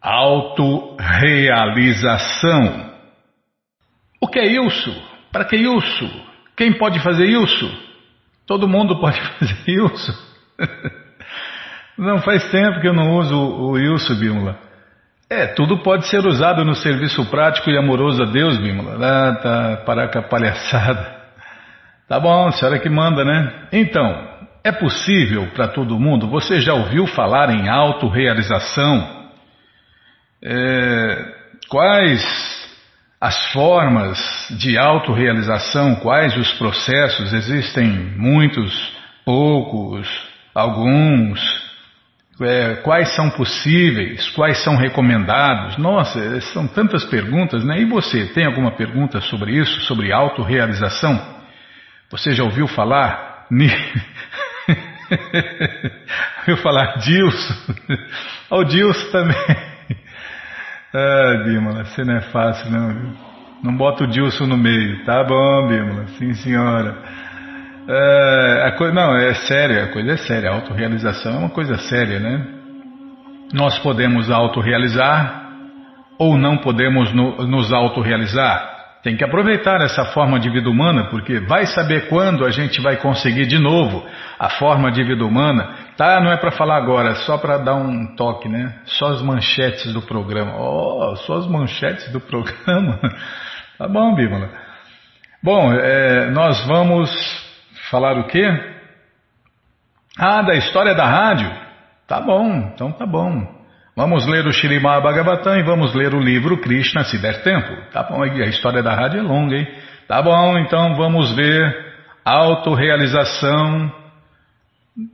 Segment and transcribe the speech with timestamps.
[0.00, 2.88] Autorealização.
[4.20, 4.94] O que é isso?
[5.32, 6.08] Para que isso?
[6.56, 7.68] Quem pode fazer isso?
[8.46, 10.30] Todo mundo pode fazer isso?
[11.96, 14.58] Não faz tempo que eu não uso o Ilso, Bímola.
[15.28, 18.98] É, tudo pode ser usado no serviço prático e amoroso a Deus, Bímola.
[19.00, 21.20] Ah, tá, parar com a palhaçada.
[22.08, 23.68] Tá bom, a senhora que manda, né?
[23.70, 24.28] Então,
[24.64, 26.26] é possível para todo mundo?
[26.28, 29.19] Você já ouviu falar em autorrealização?
[30.42, 31.34] É,
[31.68, 32.68] quais
[33.20, 34.18] as formas
[34.58, 35.96] de autorrealização?
[35.96, 37.32] Quais os processos?
[37.32, 38.92] Existem muitos,
[39.24, 40.08] poucos,
[40.54, 41.70] alguns?
[42.40, 45.76] é, quais são possíveis, quais são recomendados.
[45.76, 47.80] Nossa, são tantas perguntas, né?
[47.80, 51.20] E você, tem alguma pergunta sobre isso, sobre autorrealização?
[52.10, 53.46] Você já ouviu falar?
[56.40, 57.54] ouviu falar Dilson?
[58.50, 59.69] O Dilson também.
[60.92, 63.12] Ah, Bímola, você não é fácil, não.
[63.62, 65.04] Não bota o Dilson no meio.
[65.04, 66.06] Tá bom, Bímola.
[66.18, 66.96] Sim, senhora.
[67.88, 70.50] É, a coisa, não, é séria, a coisa é séria.
[70.50, 72.44] A autorrealização é uma coisa séria, né?
[73.52, 75.48] Nós podemos autorrealizar
[76.18, 78.70] ou não podemos no, nos autorrealizar.
[79.02, 82.96] Tem que aproveitar essa forma de vida humana, porque vai saber quando a gente vai
[82.96, 84.04] conseguir de novo
[84.38, 85.68] a forma de vida humana.
[86.00, 88.80] Tá, não é para falar agora, só para dar um toque, né?
[88.86, 90.56] Só as manchetes do programa.
[90.58, 92.98] Oh, só as manchetes do programa.
[93.76, 94.48] tá bom, Bímola.
[95.42, 97.10] Bom, é, nós vamos
[97.90, 98.46] Falar o quê?
[100.16, 101.50] Ah, da história da rádio.
[102.06, 103.48] Tá bom, então tá bom.
[103.96, 107.90] Vamos ler o Shirimá Bhagavatam e vamos ler o livro Krishna se der tempo.
[107.92, 109.66] Tá bom, a história da rádio é longa, hein?
[110.06, 111.92] Tá bom, então vamos ver
[112.24, 113.92] autorrealização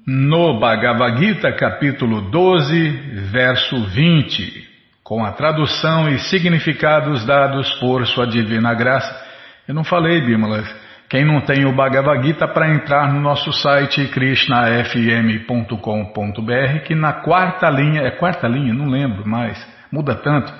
[0.06, 2.90] no Bhagavad Gita, capítulo 12,
[3.30, 4.66] verso 20,
[5.04, 9.24] com a tradução e significados dados por sua divina graça.
[9.68, 10.64] Eu não falei, Bimala,
[11.08, 17.68] quem não tem o Bhagavad Gita para entrar no nosso site krishnafm.com.br, que na quarta
[17.68, 20.52] linha, é quarta linha, não lembro mais, muda tanto.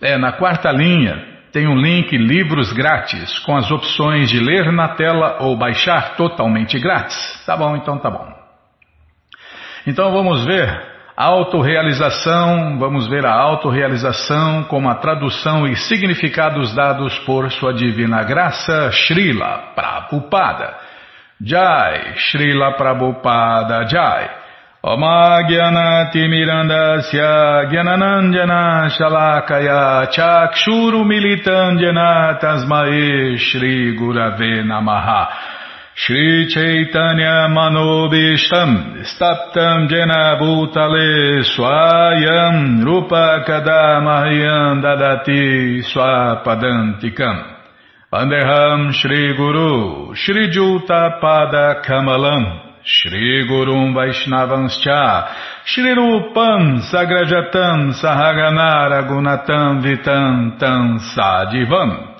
[0.00, 4.88] É, na quarta linha tem um link livros grátis com as opções de ler na
[4.88, 7.44] tela ou baixar totalmente grátis.
[7.44, 8.31] Tá bom, então tá bom.
[9.86, 17.52] Então vamos ver Autorealização, vamos ver a autorrealização como a tradução e significados dados por
[17.52, 20.74] sua divina graça, Srila Prabhupada.
[21.38, 24.30] Jai, Srila Prabhupada Jai.
[24.82, 33.36] Oma Gyanati Mirandasya Gyananandjana Shalakaya Chakshuru Militandjana Tasmae
[35.94, 47.56] Shri Chaitanya Manobishtam Staptam Jena Bhutale Swayam Rupa Kadamahyam Dadati Swapadantikam.
[48.10, 55.28] Pandeham Shri Guru Shri Juta Pada Kamalam Shri Gurum Vaishnavanscha
[55.66, 62.11] Shri Rupam Sagrajatam Sahaganara Gunatam Vitam Tam Sadivam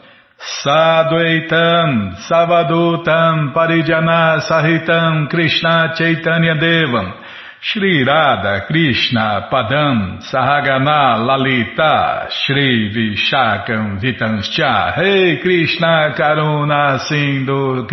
[0.43, 7.15] Sadvaitam Savadutam Parijana Sahitam Krishna Chaitanya Devam
[7.61, 17.87] Shri Radha Krishna Padam Sahagana Lalita Shri Vishakam Vitanscha hey Krishna Karuna Sindhu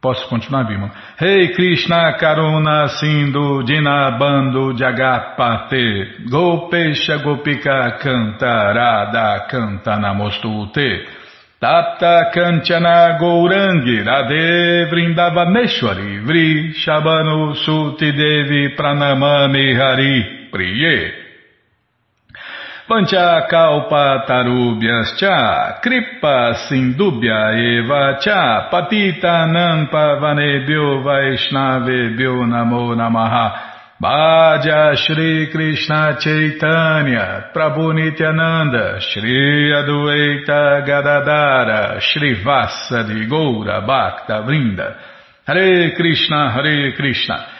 [0.00, 0.90] Posso continuar, Bima?
[1.16, 11.04] Rei hey Krishna Karuna Sindhu Dinabando Jagapate Gopesha Gopika Cantarada Canta Namostute
[11.58, 21.19] Tapta Kanchana Gourangi Radhe Vrindavaneshwari Vri Shabanu Suti Devi Pranamami Hari Priye
[22.90, 33.46] Pancha kalpa tarubhyas cha, kripa sindubhya eva cha, patita nampa vanebhyo vaishnavebhyo namo namaha.
[34.02, 44.96] Bhaja Shri Krishna Chaitanya, Prabhu Nityananda, Shri Adueita Gadadara, Shri Vassa de Goura Bhakta Vrinda,
[45.46, 47.59] Hare Krishna, Hare Krishna.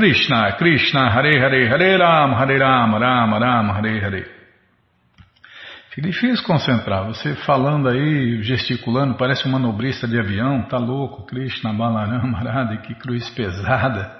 [0.00, 4.26] Krishna, Krishna, Hare Hare, Hare Ram, Hare Ram, Ram Ram, Hare Hare.
[5.90, 7.04] Fica difícil concentrar.
[7.04, 10.62] Você falando aí, gesticulando, parece um manobrista de avião.
[10.62, 14.10] Tá louco, Krishna, Balaram, Marada, que cruz pesada.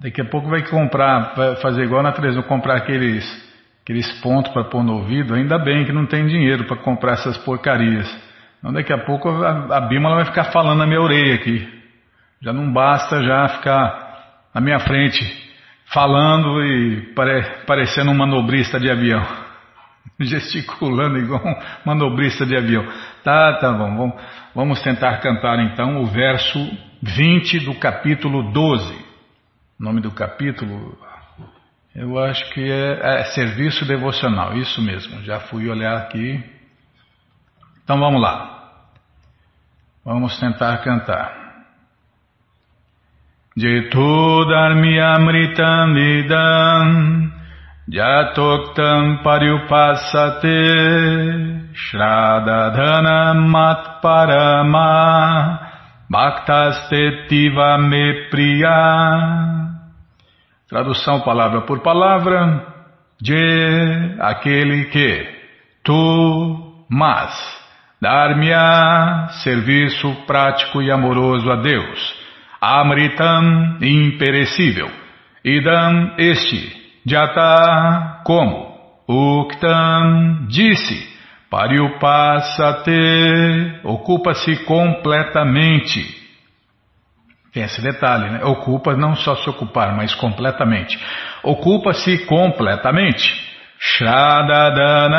[0.00, 3.22] Daqui a pouco vai comprar, vai fazer igual na televisão, comprar aqueles,
[3.82, 5.34] aqueles pontos para pôr no ouvido.
[5.34, 8.10] Ainda bem que não tem dinheiro para comprar essas porcarias.
[8.60, 11.68] Então daqui a pouco a, a vai ficar falando na minha orelha aqui.
[12.40, 14.01] Já não basta já ficar
[14.54, 15.42] na minha frente
[15.86, 19.22] falando e pare, parecendo um manobrista de avião.
[20.20, 22.86] Gesticulando igual um manobrista de avião.
[23.22, 23.96] Tá, tá bom.
[23.96, 24.22] Vamos,
[24.54, 26.58] vamos tentar cantar então o verso
[27.02, 28.94] 20 do capítulo 12.
[29.80, 30.96] O nome do capítulo,
[31.94, 35.22] eu acho que é, é Serviço Devocional, isso mesmo.
[35.22, 36.42] Já fui olhar aqui.
[37.82, 38.70] Então vamos lá.
[40.04, 41.41] Vamos tentar cantar.
[43.54, 47.30] Jetu dharmi amritam idam
[47.86, 50.56] Jatoktam pariupasate
[51.74, 54.88] Shradadhana matparama
[56.08, 59.68] Bhaktastetiva me priya.
[60.66, 62.66] Tradução palavra por palavra
[63.20, 65.26] de aquele que
[65.84, 67.34] tu, mas,
[68.00, 72.21] dar-me-á serviço prático e amoroso a Deus
[72.62, 74.88] Amritam imperecível.
[75.44, 78.70] Idam este, Jata como.
[79.08, 81.10] Uktam disse.
[81.50, 82.92] Pariupasate
[83.82, 86.22] ocupa-se completamente.
[87.52, 88.44] Tem esse detalhe, né?
[88.44, 90.96] Ocupa não só se ocupar, mas completamente.
[91.42, 93.52] Ocupa-se completamente.
[93.78, 95.10] Shradadana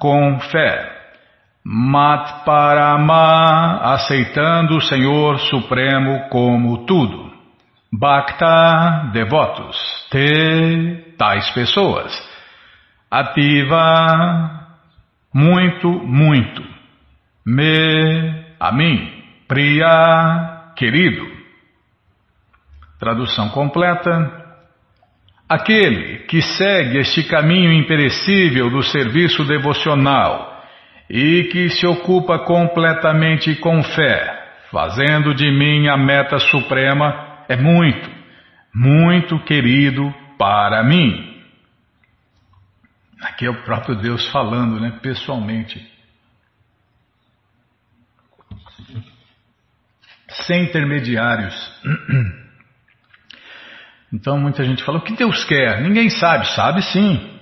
[0.00, 0.97] com fé.
[1.70, 3.12] Matparama,
[3.92, 7.30] aceitando o Senhor Supremo como tudo.
[7.92, 9.76] Bhakta, devotos.
[10.10, 12.10] Te, tais pessoas.
[13.10, 14.66] Ativa,
[15.34, 16.64] muito, muito.
[17.44, 19.22] Me, a mim.
[19.46, 21.30] Priya, querido.
[22.98, 24.56] Tradução completa.
[25.46, 30.57] Aquele que segue este caminho imperecível do serviço devocional
[31.08, 38.10] e que se ocupa completamente com fé, fazendo de mim a meta suprema, é muito,
[38.74, 41.42] muito querido para mim.
[43.22, 45.84] Aqui é o próprio Deus falando, né, pessoalmente.
[50.46, 51.54] Sem intermediários.
[54.10, 55.82] Então muita gente fala: o que Deus quer?
[55.82, 56.46] Ninguém sabe.
[56.54, 57.37] Sabe sim.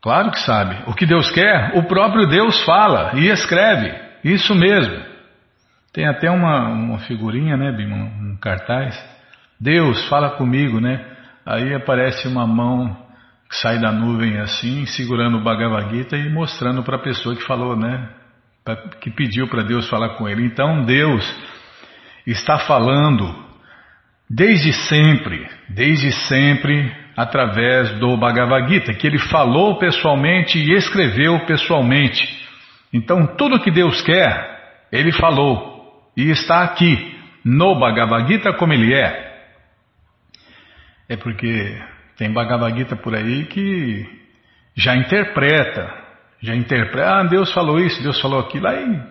[0.00, 0.82] Claro que sabe.
[0.86, 3.92] O que Deus quer, o próprio Deus fala e escreve.
[4.24, 5.02] Isso mesmo.
[5.92, 8.96] Tem até uma, uma figurinha, né, um cartaz.
[9.60, 11.04] Deus fala comigo, né?
[11.44, 12.96] Aí aparece uma mão
[13.48, 17.42] que sai da nuvem assim, segurando o Bhagavad Gita e mostrando para a pessoa que
[17.44, 18.08] falou, né?
[19.00, 20.44] Que pediu para Deus falar com ele.
[20.44, 21.24] Então Deus
[22.26, 23.34] está falando
[24.28, 32.24] desde sempre, desde sempre através do Bhagavad Gita, que ele falou pessoalmente e escreveu pessoalmente.
[32.92, 38.94] Então, tudo que Deus quer, ele falou e está aqui no Bhagavad Gita como ele
[38.94, 39.36] é.
[41.08, 41.76] É porque
[42.16, 44.06] tem Bhagavad Gita por aí que
[44.76, 45.92] já interpreta,
[46.40, 49.02] já interpreta, ah, Deus falou isso, Deus falou aquilo, aí,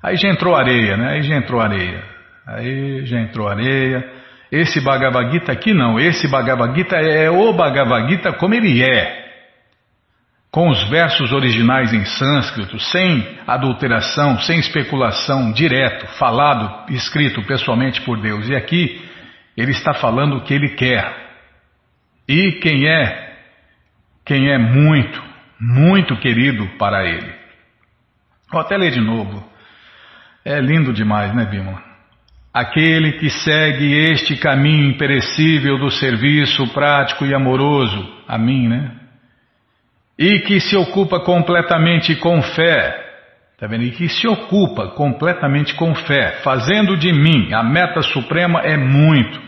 [0.00, 1.14] aí já entrou areia, né?
[1.14, 2.04] Aí já entrou areia,
[2.46, 4.17] aí já entrou areia.
[4.50, 9.26] Esse Bhagavad Gita aqui não, esse Bhagavad Gita é o Bhagavad Gita como ele é.
[10.50, 18.18] Com os versos originais em sânscrito, sem adulteração, sem especulação, direto, falado, escrito pessoalmente por
[18.18, 18.48] Deus.
[18.48, 19.06] E aqui
[19.54, 21.14] ele está falando o que ele quer.
[22.26, 23.36] E quem é,
[24.24, 25.22] quem é muito,
[25.60, 27.30] muito querido para ele.
[28.50, 29.46] Vou até ler de novo.
[30.44, 31.87] É lindo demais, né, Bima?
[32.58, 38.96] Aquele que segue este caminho imperecível do serviço prático e amoroso, a mim, né?
[40.18, 43.00] E que se ocupa completamente com fé,
[43.60, 43.84] tá vendo?
[43.84, 49.40] E que se ocupa completamente com fé, fazendo de mim a meta suprema é muito,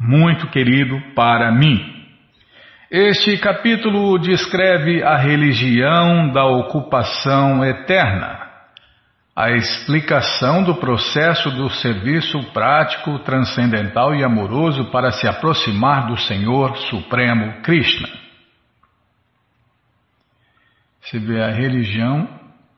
[0.00, 1.80] muito querido para mim.
[2.90, 8.49] Este capítulo descreve a religião da ocupação eterna
[9.40, 16.76] a explicação do processo do serviço prático, transcendental e amoroso para se aproximar do Senhor
[16.76, 18.06] Supremo Krishna.
[21.00, 22.28] Você vê a religião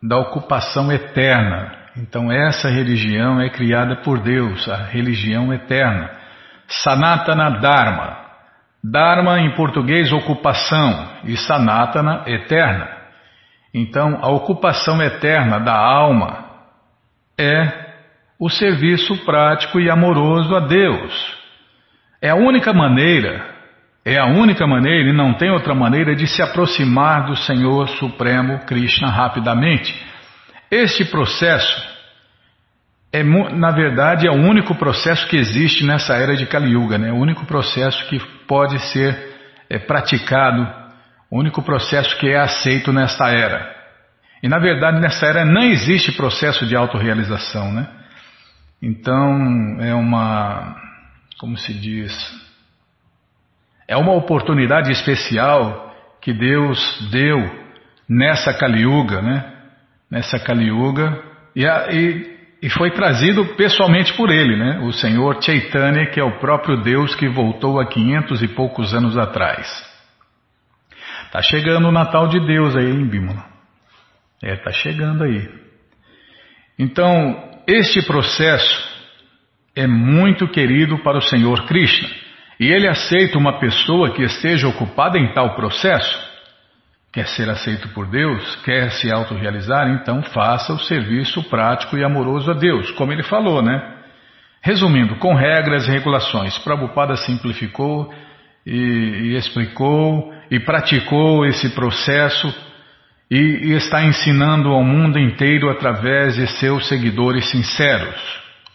[0.01, 1.79] da ocupação eterna.
[1.97, 6.13] Então, essa religião é criada por Deus, a religião eterna.
[6.69, 8.19] Sanatana Dharma,
[8.85, 12.89] Dharma em português ocupação e Sanatana eterna.
[13.75, 16.52] Então, a ocupação eterna da alma
[17.39, 17.93] é
[18.39, 21.37] o serviço prático e amoroso a Deus.
[22.21, 23.47] É a única maneira,
[24.05, 28.59] é a única maneira e não tem outra maneira de se aproximar do Senhor Supremo
[28.67, 29.95] Krishna rapidamente.
[30.71, 31.93] Este processo
[33.13, 37.13] é, na verdade, é o único processo que existe nessa era de Kali Yuga, né?
[37.13, 39.15] o único processo que pode ser
[39.69, 40.67] é, praticado,
[41.31, 43.72] o único processo que é aceito nesta era.
[44.43, 47.73] E, na verdade, nessa era não existe processo de autorrealização.
[47.73, 47.87] Né?
[48.83, 50.77] Então, é uma.
[51.39, 52.13] Como se diz?
[53.87, 57.39] É uma oportunidade especial que Deus deu
[58.09, 59.53] nessa Kali Yuga, né?
[60.11, 61.23] Nessa Kali Yuga.
[61.55, 62.33] E, e
[62.63, 64.79] e foi trazido pessoalmente por ele, né?
[64.85, 69.19] o Senhor Chaitanya, que é o próprio Deus que voltou há quinhentos e poucos anos
[69.19, 69.67] atrás.
[71.33, 73.52] Tá chegando o Natal de Deus aí, em Bímola.
[74.43, 75.49] É, tá chegando aí.
[76.79, 78.91] Então, este processo
[79.77, 82.11] é muito querido para o Senhor Krishna.
[82.59, 86.33] E ele aceita uma pessoa que esteja ocupada em tal processo
[87.13, 88.57] Quer ser aceito por Deus?
[88.65, 89.87] Quer se autorrealizar?
[89.91, 93.99] Então faça o serviço prático e amoroso a Deus, como ele falou, né?
[94.63, 98.11] Resumindo, com regras e regulações, Prabhupada simplificou
[98.65, 102.49] e, e explicou e praticou esse processo
[103.35, 108.21] e está ensinando ao mundo inteiro através de seus seguidores sinceros,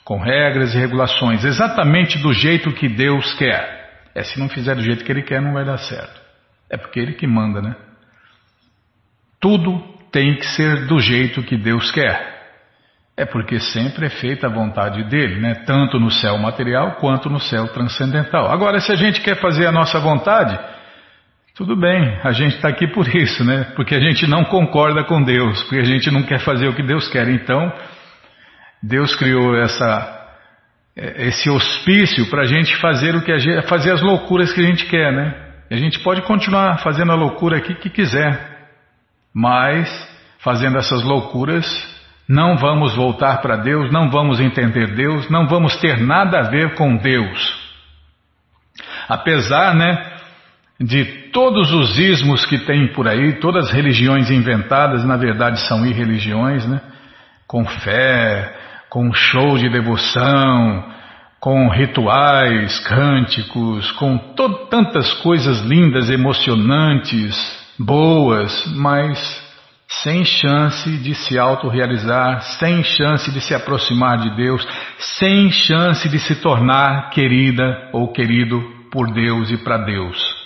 [0.04, 4.08] com regras e regulações, exatamente do jeito que Deus quer.
[4.16, 6.20] É, se não fizer do jeito que Ele quer, não vai dar certo.
[6.72, 7.76] É porque Ele que manda, né?
[9.40, 9.78] Tudo
[10.12, 12.36] tem que ser do jeito que Deus quer.
[13.16, 15.54] É porque sempre é feita a vontade dele, né?
[15.68, 18.52] tanto no céu material quanto no céu transcendental.
[18.52, 20.58] Agora, se a gente quer fazer a nossa vontade,
[21.58, 23.64] tudo bem, a gente está aqui por isso, né?
[23.76, 26.84] Porque a gente não concorda com Deus, porque a gente não quer fazer o que
[26.84, 27.28] Deus quer.
[27.30, 27.74] Então,
[28.82, 30.28] Deus criou essa,
[30.96, 34.66] esse hospício para a gente fazer o que a gente, fazer as loucuras que a
[34.66, 35.34] gente quer, né?
[35.72, 38.70] E a gente pode continuar fazendo a loucura aqui que quiser.
[39.34, 39.90] Mas,
[40.38, 41.66] fazendo essas loucuras,
[42.30, 46.76] não vamos voltar para Deus, não vamos entender Deus, não vamos ter nada a ver
[46.76, 47.68] com Deus.
[49.10, 50.07] Apesar, né,
[50.80, 55.86] de todos os ismos que tem por aí, todas as religiões inventadas, na verdade são
[55.86, 56.80] irreligiões, né?
[57.48, 58.56] Com fé,
[58.90, 60.86] com show de devoção,
[61.40, 64.18] com rituais, cânticos, com
[64.70, 67.36] tantas coisas lindas, emocionantes,
[67.80, 69.48] boas, mas
[69.88, 74.68] sem chance de se autorrealizar, sem chance de se aproximar de Deus,
[74.98, 80.37] sem chance de se tornar querida ou querido por Deus e para Deus.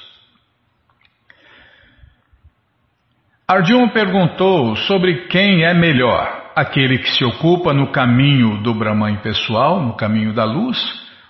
[3.51, 9.81] Arjuna perguntou sobre quem é melhor, aquele que se ocupa no caminho do Brahman pessoal,
[9.81, 10.77] no caminho da luz,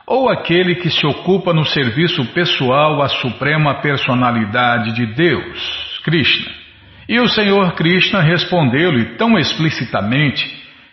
[0.06, 6.00] ou aquele que se ocupa no serviço pessoal à suprema personalidade de Deus.
[6.04, 6.52] Krishna.
[7.10, 10.46] E o Senhor Krishna respondeu-lhe tão explicitamente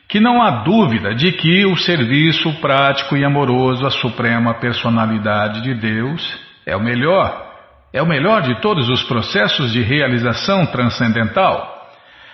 [0.08, 5.74] que não há dúvida de que o serviço prático e amoroso à Suprema Personalidade de
[5.74, 7.47] Deus é o melhor,
[7.92, 11.76] é o melhor de todos os processos de realização transcendental.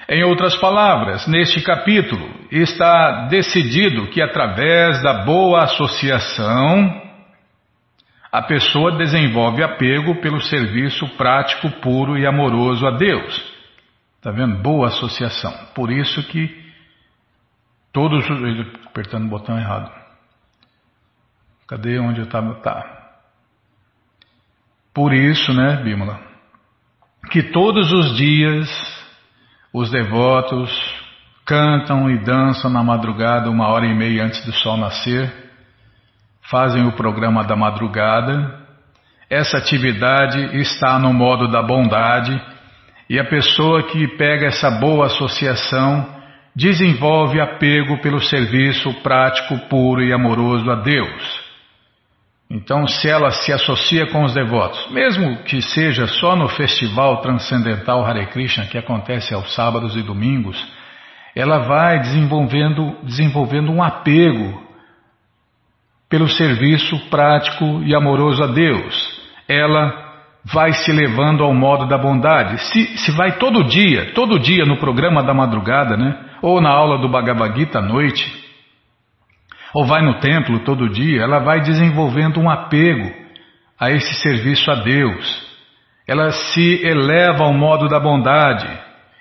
[0.09, 7.03] Em outras palavras, neste capítulo está decidido que através da boa associação
[8.31, 13.55] a pessoa desenvolve apego pelo serviço prático, puro e amoroso a Deus.
[14.17, 14.61] Está vendo?
[14.61, 15.53] Boa associação.
[15.75, 16.65] Por isso que
[17.93, 18.25] todos.
[18.87, 19.93] Apertando o botão errado.
[21.69, 22.55] Cadê onde eu estava?
[22.57, 23.04] Tá.
[24.95, 26.21] Por isso, né, Bímola?
[27.31, 28.71] Que todos os dias
[29.73, 30.71] os devotos
[31.45, 35.45] cantam e dançam na madrugada, uma hora e meia antes do sol nascer
[36.49, 38.63] fazem o programa da madrugada.
[39.29, 42.41] Essa atividade está no modo da bondade
[43.09, 46.07] e a pessoa que pega essa boa associação
[46.55, 51.44] desenvolve apego pelo serviço prático, puro e amoroso a Deus.
[52.51, 58.05] Então, se ela se associa com os devotos, mesmo que seja só no festival transcendental
[58.05, 60.57] Hare Krishna, que acontece aos sábados e domingos,
[61.35, 64.63] ela vai desenvolvendo, desenvolvendo um apego
[66.09, 68.95] pelo serviço prático e amoroso a Deus.
[69.49, 70.05] Ela
[70.45, 72.59] vai se levando ao modo da bondade.
[72.71, 76.15] Se, se vai todo dia, todo dia no programa da madrugada, né?
[76.43, 78.44] ou na aula do Bhagavad Gita à noite,
[79.75, 83.13] ou vai no templo todo dia, ela vai desenvolvendo um apego
[83.79, 85.45] a esse serviço a Deus.
[86.07, 88.69] Ela se eleva ao modo da bondade.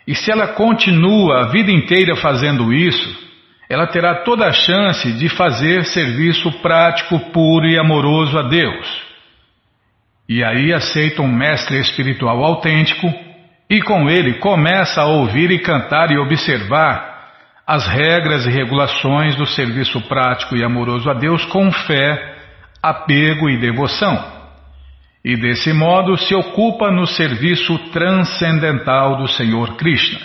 [0.07, 3.23] E se ela continua a vida inteira fazendo isso,
[3.67, 9.01] ela terá toda a chance de fazer serviço prático, puro e amoroso a Deus.
[10.29, 13.11] E aí aceita um mestre espiritual autêntico
[13.69, 17.12] e com ele começa a ouvir e cantar e observar
[17.65, 22.35] as regras e regulações do serviço prático e amoroso a Deus com fé,
[22.81, 24.33] apego e devoção.
[25.23, 30.19] E desse modo se ocupa no serviço transcendental do Senhor Krishna.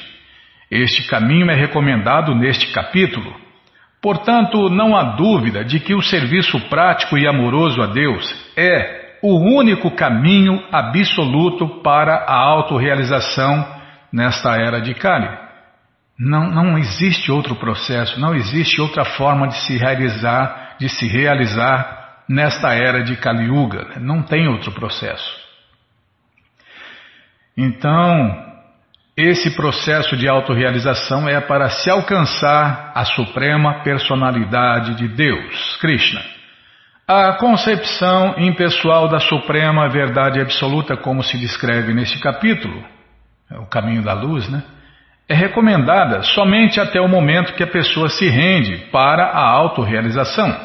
[0.68, 3.32] Este caminho é recomendado neste capítulo.
[4.02, 8.24] Portanto, não há dúvida de que o serviço prático e amoroso a Deus
[8.56, 13.66] é o único caminho absoluto para a autorrealização
[14.12, 15.47] nesta era de Kali.
[16.18, 22.24] Não, não existe outro processo, não existe outra forma de se realizar, de se realizar
[22.28, 24.00] nesta era de Kali Yuga.
[24.00, 25.38] Não tem outro processo.
[27.56, 28.46] Então,
[29.16, 36.22] esse processo de autorrealização é para se alcançar a suprema personalidade de Deus, Krishna.
[37.06, 42.84] A concepção impessoal da suprema verdade absoluta, como se descreve neste capítulo,
[43.50, 44.62] é o caminho da luz, né?
[45.28, 50.58] É recomendada somente até o momento que a pessoa se rende para a autorrealização.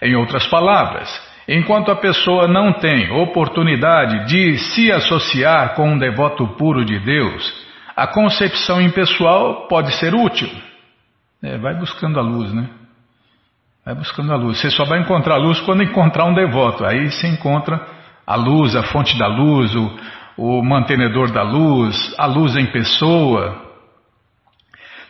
[0.00, 1.10] Em outras palavras,
[1.48, 7.66] enquanto a pessoa não tem oportunidade de se associar com um devoto puro de Deus,
[7.96, 10.50] a concepção impessoal pode ser útil.
[11.42, 12.68] É, vai buscando a luz, né?
[13.84, 14.60] Vai buscando a luz.
[14.60, 16.84] Você só vai encontrar a luz quando encontrar um devoto.
[16.84, 17.80] Aí você encontra
[18.26, 19.98] a luz, a fonte da luz, o,
[20.36, 23.65] o mantenedor da luz, a luz em pessoa,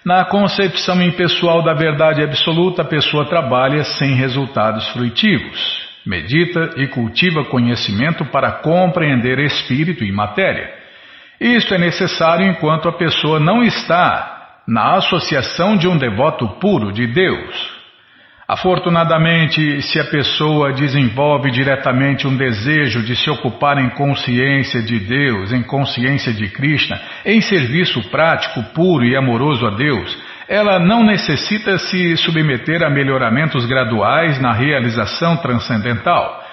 [0.06, 5.84] na concepção impessoal da verdade absoluta, a pessoa trabalha sem resultados fruitivos.
[6.06, 10.72] Medita e cultiva conhecimento para compreender espírito e matéria.
[11.40, 17.08] Isto é necessário enquanto a pessoa não está na associação de um devoto puro de
[17.08, 17.75] Deus.
[18.48, 25.52] Afortunadamente, se a pessoa desenvolve diretamente um desejo de se ocupar em consciência de Deus,
[25.52, 30.16] em consciência de Krishna, em serviço prático, puro e amoroso a Deus,
[30.48, 36.44] ela não necessita se submeter a melhoramentos graduais na realização transcendental.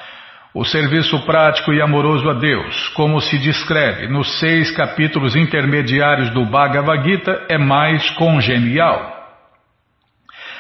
[0.52, 6.44] O serviço prático e amoroso a Deus, como se descreve nos seis capítulos intermediários do
[6.44, 9.23] Bhagavad Gita, é mais congenial.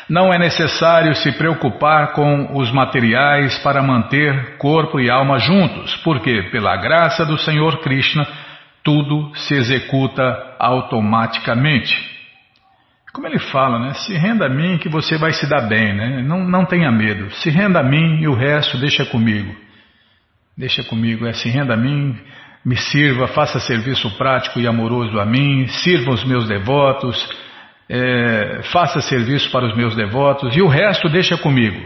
[0.10, 6.50] Não é necessário se preocupar com os materiais para manter corpo e alma juntos, porque,
[6.52, 8.28] pela graça do Senhor Krishna,
[8.84, 12.12] tudo se executa automaticamente.
[13.13, 13.94] Como ele fala, né?
[13.94, 16.22] Se renda a mim que você vai se dar bem, né?
[16.24, 17.30] Não, não tenha medo.
[17.36, 19.56] Se renda a mim e o resto deixa comigo.
[20.58, 22.16] Deixa comigo, é se renda a mim,
[22.66, 27.28] me sirva, faça serviço prático e amoroso a mim, sirva os meus devotos,
[27.89, 31.80] é, faça serviço para os meus devotos e o resto deixa comigo.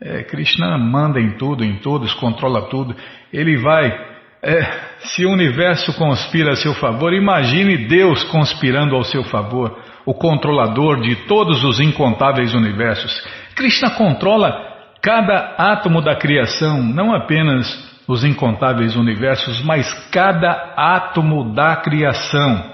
[0.00, 2.94] É, Krishna manda em tudo, em todos, controla tudo.
[3.32, 4.12] Ele vai.
[4.42, 4.62] É,
[4.98, 11.00] se o universo conspira a seu favor, imagine Deus conspirando ao seu favor, o controlador
[11.00, 13.24] de todos os incontáveis universos.
[13.54, 21.76] Krishna controla cada átomo da criação, não apenas os incontáveis universos, mas cada átomo da
[21.76, 22.72] criação.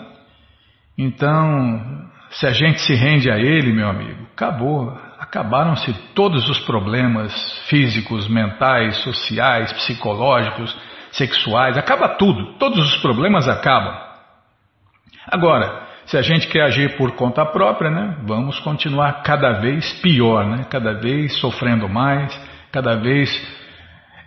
[0.96, 4.96] Então, se a gente se rende a Ele, meu amigo, acabou.
[5.18, 7.32] Acabaram-se todos os problemas
[7.68, 10.76] físicos, mentais, sociais, psicológicos,
[11.12, 11.76] sexuais.
[11.76, 12.58] Acaba tudo.
[12.58, 13.94] Todos os problemas acabam.
[15.30, 20.46] Agora, se a gente quer agir por conta própria, né, vamos continuar cada vez pior,
[20.46, 22.34] né, cada vez sofrendo mais,
[22.72, 23.30] cada vez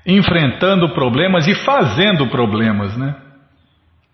[0.06, 3.16] enfrentando problemas e fazendo problemas, né?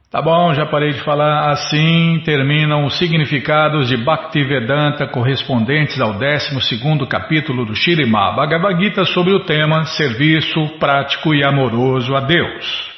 [0.09, 1.51] Tá bom, já parei de falar.
[1.51, 9.33] Assim terminam os significados de Bhaktivedanta correspondentes ao 12 capítulo do Shirimá Bhagavad Gita sobre
[9.33, 12.89] o tema Serviço Prático e Amoroso a Deus.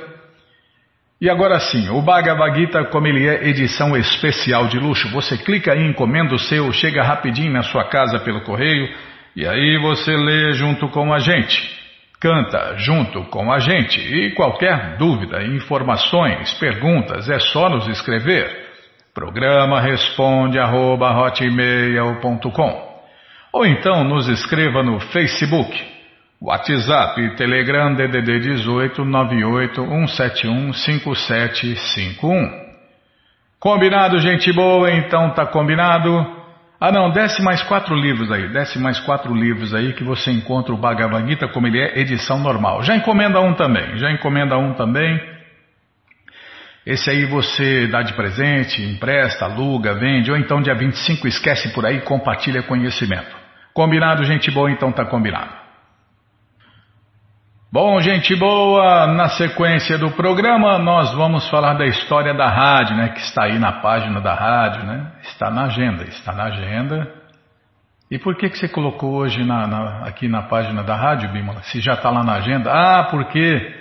[1.20, 5.74] E agora sim, o Bhagavad Gita, como ele é edição especial de luxo, você clica
[5.74, 8.88] aí, encomenda o seu, chega rapidinho na sua casa pelo correio,
[9.36, 11.81] e aí você lê junto com a gente
[12.22, 18.70] canta junto com a gente e qualquer dúvida, informações, perguntas é só nos escrever.
[19.12, 21.12] Programa responde arroba,
[23.52, 25.84] ou então nos escreva no Facebook,
[26.40, 32.62] WhatsApp, Telegram DDD 18 98 171 5751.
[33.60, 34.92] Combinado, gente boa?
[34.92, 36.41] Então tá combinado.
[36.84, 40.74] Ah não, desce mais quatro livros aí, desce mais quatro livros aí que você encontra
[40.74, 42.82] o Bhagavad Gita como ele é, edição normal.
[42.82, 45.22] Já encomenda um também, já encomenda um também.
[46.84, 51.86] Esse aí você dá de presente, empresta, aluga, vende, ou então dia 25 esquece por
[51.86, 53.38] aí compartilha conhecimento.
[53.76, 54.72] Combinado, gente boa?
[54.72, 55.61] Então tá combinado.
[57.74, 63.08] Bom, gente boa, na sequência do programa nós vamos falar da história da rádio, né,
[63.08, 65.10] que está aí na página da rádio, né?
[65.22, 67.10] Está na agenda, está na agenda.
[68.12, 71.64] E por que que você colocou hoje na, na, aqui na página da rádio, Bímola?
[71.64, 72.70] Se já está lá na agenda?
[72.70, 73.74] Ah, porque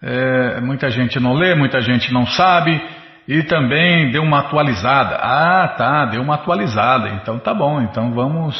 [0.00, 2.80] é, muita gente não lê, muita gente não sabe
[3.28, 5.16] e também deu uma atualizada.
[5.16, 7.10] Ah, tá, deu uma atualizada.
[7.10, 7.82] Então tá bom.
[7.82, 8.56] Então vamos,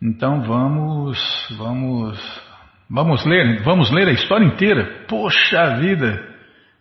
[0.00, 2.51] então vamos, vamos
[2.92, 5.06] Vamos ler, vamos ler a história inteira?
[5.08, 6.28] Poxa vida!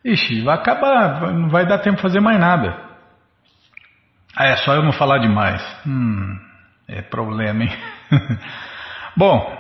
[0.04, 2.76] Ixi, vai acabar, não vai dar tempo de fazer mais nada.
[4.36, 5.62] Ah, é só eu não falar demais.
[5.88, 6.38] Hum,
[6.89, 7.69] é problema, hein?
[9.15, 9.58] Bom,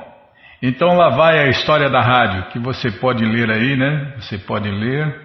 [0.61, 4.15] então lá vai a história da rádio, que você pode ler aí, né?
[4.17, 5.21] Você pode ler.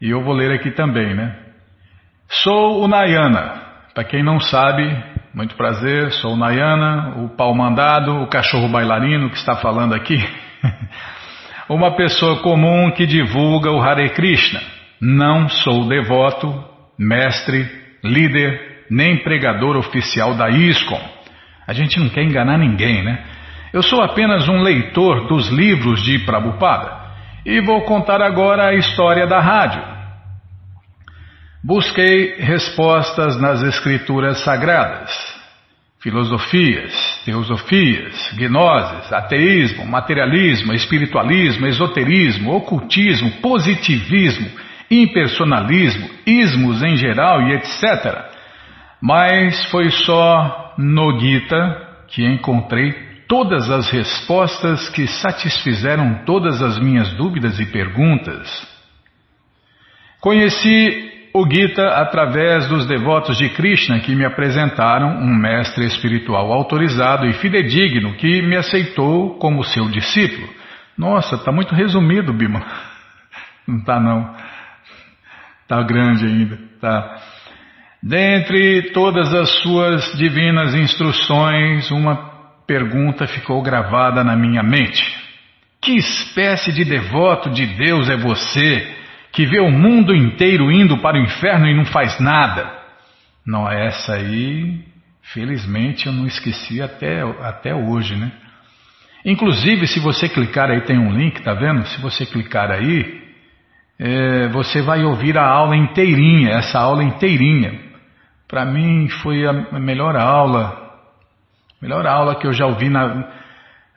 [0.00, 1.36] E eu vou ler aqui também, né?
[2.28, 3.62] Sou o Nayana.
[3.92, 4.84] Para quem não sabe,
[5.38, 10.18] muito prazer, sou o Nayana, o pau mandado, o cachorro bailarino que está falando aqui.
[11.70, 14.60] Uma pessoa comum que divulga o Hare Krishna.
[15.00, 16.52] Não sou devoto,
[16.98, 17.70] mestre,
[18.02, 21.00] líder, nem pregador oficial da ISKCON.
[21.68, 23.22] A gente não quer enganar ninguém, né?
[23.72, 26.96] Eu sou apenas um leitor dos livros de Prabhupada
[27.46, 29.97] e vou contar agora a história da rádio.
[31.62, 35.10] Busquei respostas nas escrituras sagradas,
[36.00, 44.48] filosofias, teosofias, gnoses, ateísmo, materialismo, espiritualismo, esoterismo, ocultismo, positivismo,
[44.88, 48.24] impersonalismo, ismos em geral e etc.
[49.02, 52.92] Mas foi só no Gita que encontrei
[53.26, 58.66] todas as respostas que satisfizeram todas as minhas dúvidas e perguntas.
[60.20, 61.07] Conheci
[61.40, 67.32] o Gita através dos devotos de Krishna que me apresentaram um mestre espiritual autorizado e
[67.34, 70.48] fidedigno que me aceitou como seu discípulo.
[70.96, 72.64] Nossa, está muito resumido, Bima.
[73.66, 74.34] Não está não.
[75.62, 76.58] Está grande ainda.
[76.80, 77.16] Tá.
[78.02, 82.16] Dentre todas as suas divinas instruções, uma
[82.66, 85.04] pergunta ficou gravada na minha mente.
[85.82, 88.97] Que espécie de devoto de Deus é você?
[89.38, 92.72] Que vê o mundo inteiro indo para o inferno e não faz nada.
[93.46, 94.84] Não, essa aí,
[95.32, 98.32] felizmente, eu não esqueci até, até hoje, né?
[99.24, 101.86] Inclusive, se você clicar aí, tem um link, tá vendo?
[101.86, 103.22] Se você clicar aí,
[103.96, 107.78] é, você vai ouvir a aula inteirinha, essa aula inteirinha.
[108.48, 110.98] Para mim foi a melhor aula,
[111.80, 113.24] melhor aula que eu já ouvi na,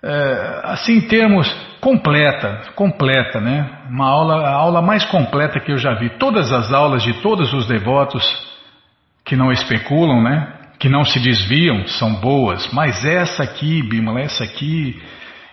[0.03, 1.49] é, assim em termos
[1.81, 3.67] completa, completa, né?
[3.89, 6.11] Uma aula, a aula mais completa que eu já vi.
[6.11, 8.23] Todas as aulas de todos os devotos
[9.25, 10.47] que não especulam, né?
[10.79, 12.71] Que não se desviam, são boas.
[12.71, 15.01] Mas essa aqui, Bimala, essa aqui,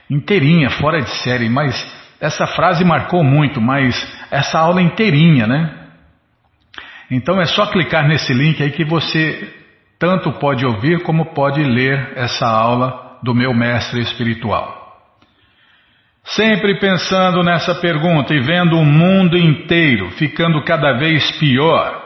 [0.09, 1.49] inteirinha, fora de série.
[1.49, 1.75] Mas
[2.21, 3.97] essa frase marcou muito, mas
[4.31, 5.75] essa aula inteirinha, né?
[7.11, 9.55] Então é só clicar nesse link aí que você
[9.99, 14.78] tanto pode ouvir como pode ler essa aula do meu mestre espiritual.
[16.29, 22.05] Sempre pensando nessa pergunta e vendo o mundo inteiro ficando cada vez pior.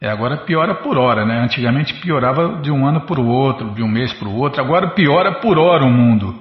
[0.00, 1.40] É, agora piora por hora, né?
[1.40, 4.62] Antigamente piorava de um ano para o outro, de um mês para o outro.
[4.62, 6.38] Agora piora por hora o mundo.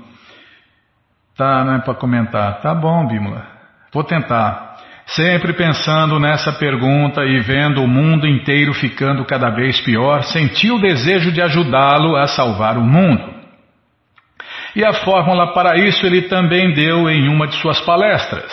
[1.38, 2.60] Tá, não é para comentar.
[2.60, 3.48] Tá bom, Bímola.
[3.94, 4.76] Vou tentar.
[5.06, 10.80] Sempre pensando nessa pergunta e vendo o mundo inteiro ficando cada vez pior, senti o
[10.80, 13.37] desejo de ajudá-lo a salvar o mundo.
[14.78, 18.46] E a fórmula para isso ele também deu em uma de suas palestras.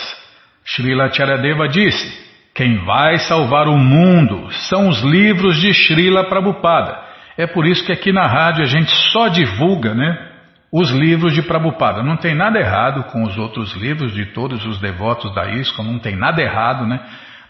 [0.65, 2.19] Srila Charadeva disse:
[2.55, 6.99] Quem vai salvar o mundo são os livros de Srila Prabhupada.
[7.37, 10.31] É por isso que aqui na rádio a gente só divulga, né?
[10.71, 12.01] Os livros de Prabhupada.
[12.01, 15.99] Não tem nada errado com os outros livros de todos os devotos da ISKCON, não
[15.99, 17.01] tem nada errado, né?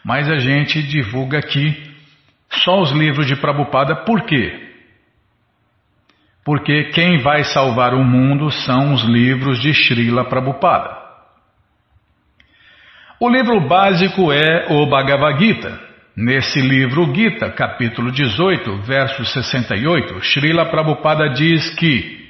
[0.04, 1.82] Mas a gente divulga aqui
[2.50, 4.64] só os livros de Prabhupada, por quê?
[6.46, 10.96] Porque quem vai salvar o mundo são os livros de Srila Prabhupada.
[13.20, 15.84] O livro básico é o Bhagavad Gita.
[16.16, 22.30] Nesse livro Gita, capítulo 18, verso 68, Srila Prabhupada diz que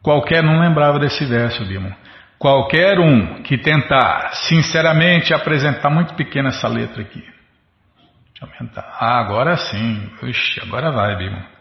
[0.00, 1.92] qualquer não lembrava desse verso, Bimo.
[2.38, 7.20] Qualquer um que tentar sinceramente apresentar muito pequena essa letra aqui.
[7.20, 8.96] Deixa eu aumentar.
[9.00, 10.10] Ah, agora sim.
[10.22, 11.51] Ixi, agora vai, Bimo.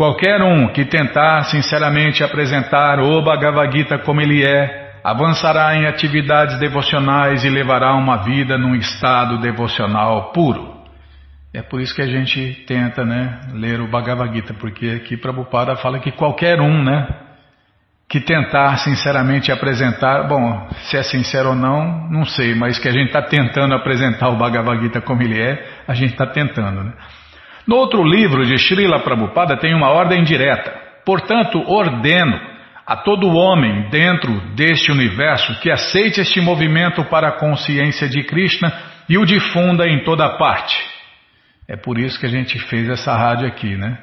[0.00, 6.58] Qualquer um que tentar sinceramente apresentar o Bhagavad Gita como ele é, avançará em atividades
[6.58, 10.74] devocionais e levará uma vida num estado devocional puro.
[11.52, 15.76] É por isso que a gente tenta né, ler o Bhagavad Gita, porque aqui Prabhupada
[15.76, 17.06] fala que qualquer um né,
[18.08, 22.92] que tentar sinceramente apresentar, bom, se é sincero ou não, não sei, mas que a
[22.92, 26.84] gente está tentando apresentar o Bhagavad Gita como ele é, a gente está tentando.
[26.84, 26.92] Né?
[27.66, 30.72] No outro livro de Srila Prabhupada tem uma ordem direta.
[31.04, 32.38] Portanto, ordeno
[32.86, 38.72] a todo homem dentro deste universo que aceite este movimento para a consciência de Krishna
[39.08, 40.76] e o difunda em toda parte.
[41.68, 43.96] É por isso que a gente fez essa rádio aqui, né?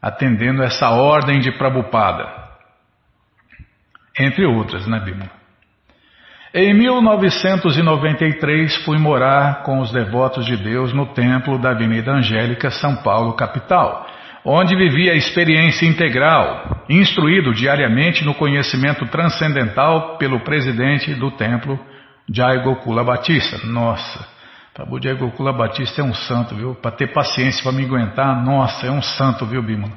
[0.00, 2.24] Atendendo essa ordem de Prabhupada.
[4.18, 5.39] Entre outras, né, Bima?
[6.52, 12.96] Em 1993 fui morar com os devotos de Deus no templo da Avenida Angélica, São
[12.96, 14.04] Paulo, capital,
[14.44, 21.78] onde vivi a experiência integral, instruído diariamente no conhecimento transcendental pelo presidente do templo,
[22.28, 23.64] Jai Gokula Batista.
[23.64, 24.26] Nossa,
[24.74, 26.74] Prabhu Jai Gokula Batista é um santo, viu?
[26.74, 29.92] Para ter paciência para me aguentar, nossa, é um santo, viu, Bímola?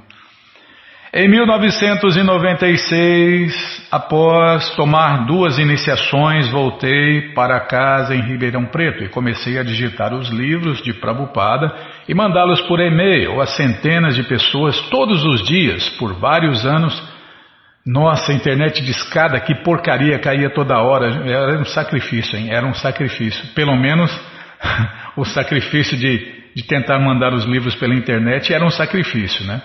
[1.15, 9.63] Em 1996, após tomar duas iniciações, voltei para casa em Ribeirão Preto e comecei a
[9.63, 11.71] digitar os livros de Prabupada
[12.09, 16.99] e mandá-los por e-mail a centenas de pessoas todos os dias por vários anos.
[17.85, 21.29] Nossa, internet de escada, que porcaria, caía toda hora.
[21.29, 22.51] Era um sacrifício, hein?
[22.51, 23.53] Era um sacrifício.
[23.53, 24.09] Pelo menos
[25.15, 29.61] o sacrifício de, de tentar mandar os livros pela internet era um sacrifício, né?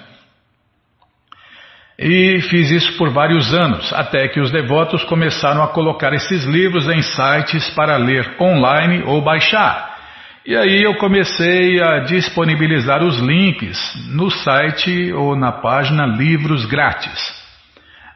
[2.01, 6.87] E fiz isso por vários anos, até que os devotos começaram a colocar esses livros
[6.87, 9.99] em sites para ler online ou baixar.
[10.47, 13.79] E aí eu comecei a disponibilizar os links
[14.15, 17.37] no site ou na página Livros Grátis.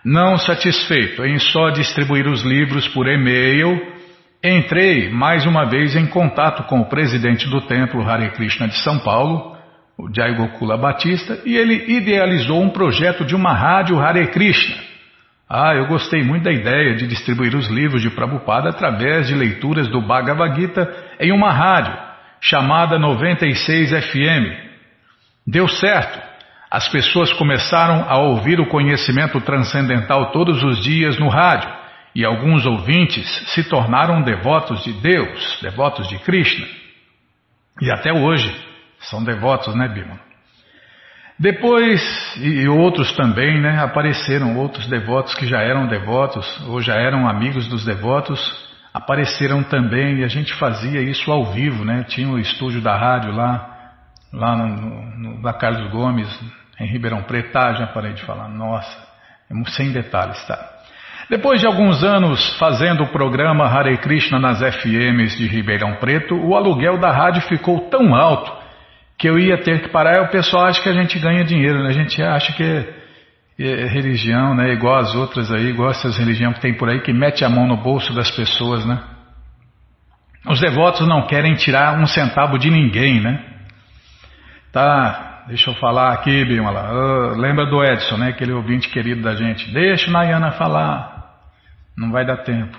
[0.05, 3.81] Não satisfeito em só distribuir os livros por e-mail,
[4.43, 9.01] entrei mais uma vez em contato com o presidente do templo Hare Krishna de São
[9.01, 9.57] Paulo,
[9.99, 14.77] o Jai Gokula Batista, e ele idealizou um projeto de uma rádio Hare Krishna.
[15.49, 19.87] Ah, eu gostei muito da ideia de distribuir os livros de Prabhupada através de leituras
[19.87, 21.95] do Bhagavad Gita em uma rádio,
[22.41, 24.73] chamada 96 FM.
[25.47, 26.19] Deu certo.
[26.71, 31.71] As pessoas começaram a ouvir o conhecimento transcendental todos os dias no rádio,
[32.15, 36.67] e alguns ouvintes se tornaram devotos de Deus, devotos de Krishna.
[37.81, 38.51] E até hoje,
[39.03, 40.33] são devotos, né, Bima?
[41.39, 42.01] Depois,
[42.37, 47.67] e outros também, né, apareceram outros devotos que já eram devotos ou já eram amigos
[47.67, 48.41] dos devotos,
[48.95, 52.05] apareceram também e a gente fazia isso ao vivo, né?
[52.05, 53.69] Tinha o estúdio da rádio lá,
[54.33, 56.29] lá no, no, Carlos Gomes,
[56.79, 58.97] em Ribeirão Preto, tá, já parei de falar, nossa,
[59.51, 60.59] é sem detalhes, tá?
[61.29, 66.55] Depois de alguns anos fazendo o programa Hare Krishna nas FMs de Ribeirão Preto, o
[66.55, 68.62] aluguel da rádio ficou tão alto
[69.23, 70.21] que eu ia ter que parar.
[70.23, 71.91] o pessoal acha que a gente ganha dinheiro, né?
[71.91, 72.65] A gente acha que
[73.57, 74.73] é, é religião, né?
[74.73, 77.65] Igual as outras aí, igual essas religiões que tem por aí, que mete a mão
[77.65, 79.01] no bolso das pessoas, né?
[80.45, 83.45] Os devotos não querem tirar um centavo de ninguém, né?
[84.73, 86.93] Tá, deixa eu falar aqui, Bimala.
[86.93, 88.31] Uh, lembra do Edson, né?
[88.31, 89.73] Aquele ouvinte querido da gente.
[89.73, 91.37] Deixa o Nayana falar.
[91.97, 92.77] Não vai dar tempo.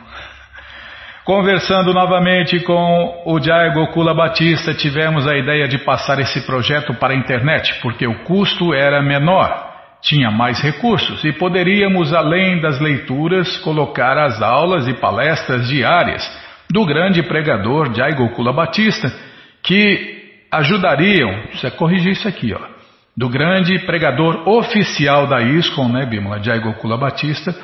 [1.25, 7.13] Conversando novamente com o Jai Gokula Batista, tivemos a ideia de passar esse projeto para
[7.13, 13.55] a internet, porque o custo era menor, tinha mais recursos e poderíamos, além das leituras,
[13.59, 16.29] colocar as aulas e palestras diárias
[16.69, 19.09] do grande pregador Jai Gokula Batista,
[19.63, 22.59] que ajudariam, você corrigir isso aqui, ó,
[23.15, 27.55] do grande pregador oficial da ISKCON, né, Bimala, Jai Gokula Batista,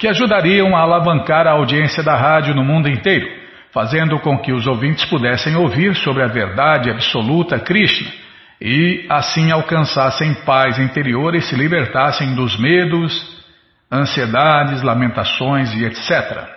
[0.00, 3.28] que ajudariam a alavancar a audiência da rádio no mundo inteiro,
[3.70, 8.10] fazendo com que os ouvintes pudessem ouvir sobre a verdade absoluta Krishna
[8.58, 13.44] e assim alcançassem paz interior e se libertassem dos medos,
[13.92, 16.48] ansiedades, lamentações e etc.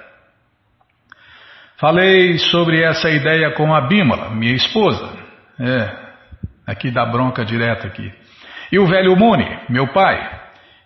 [1.75, 5.17] Falei sobre essa ideia com a Bímola, minha esposa.
[5.59, 5.91] É,
[6.65, 8.09] aqui dá bronca direta aqui.
[8.71, 10.42] E o velho Muni, meu pai,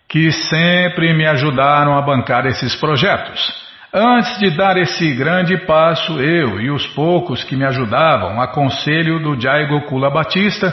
[0.08, 3.68] que sempre me ajudaram a bancar esses projetos.
[3.92, 9.18] Antes de dar esse grande passo, eu e os poucos que me ajudavam, a conselho
[9.18, 10.72] do Jai Gokula Batista,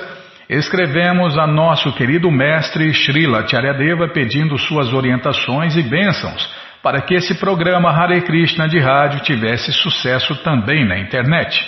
[0.49, 7.33] escrevemos a nosso querido mestre Srila Charyadeva pedindo suas orientações e bênçãos para que esse
[7.39, 11.59] programa Hare Krishna de rádio tivesse sucesso também na internet.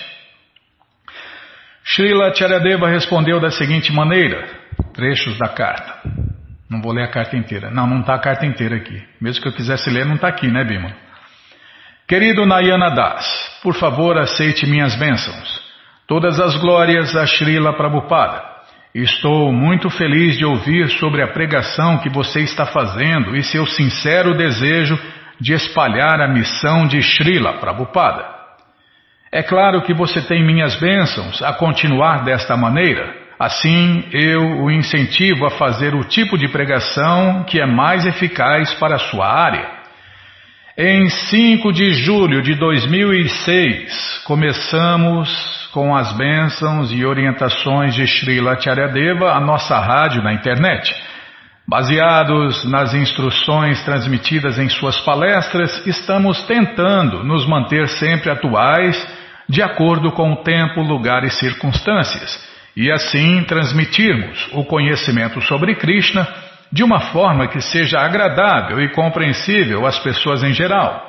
[1.83, 4.47] Srila Charyadeva respondeu da seguinte maneira,
[4.93, 6.26] trechos da carta.
[6.69, 7.71] Não vou ler a carta inteira.
[7.71, 9.01] Não, não está a carta inteira aqui.
[9.21, 10.91] Mesmo que eu quisesse ler, não está aqui, né, Bima?
[12.07, 15.61] Querido Nayana Das, por favor aceite minhas bênçãos.
[16.07, 18.41] Todas as glórias a Srila Prabhupada.
[18.95, 24.35] Estou muito feliz de ouvir sobre a pregação que você está fazendo e seu sincero
[24.35, 24.97] desejo
[25.39, 28.25] de espalhar a missão de Srila Prabhupada.
[29.31, 35.45] É claro que você tem minhas bênçãos a continuar desta maneira Assim, eu o incentivo
[35.45, 39.77] a fazer o tipo de pregação que é mais eficaz para a sua área.
[40.75, 49.31] Em 5 de julho de 2006, começamos com as bênçãos e orientações de Srila Charyadeva,
[49.31, 50.91] a nossa rádio na internet.
[51.67, 58.97] Baseados nas instruções transmitidas em suas palestras, estamos tentando nos manter sempre atuais,
[59.47, 66.27] de acordo com o tempo, lugar e circunstâncias e assim transmitirmos o conhecimento sobre Krishna
[66.71, 71.03] de uma forma que seja agradável e compreensível às pessoas em geral.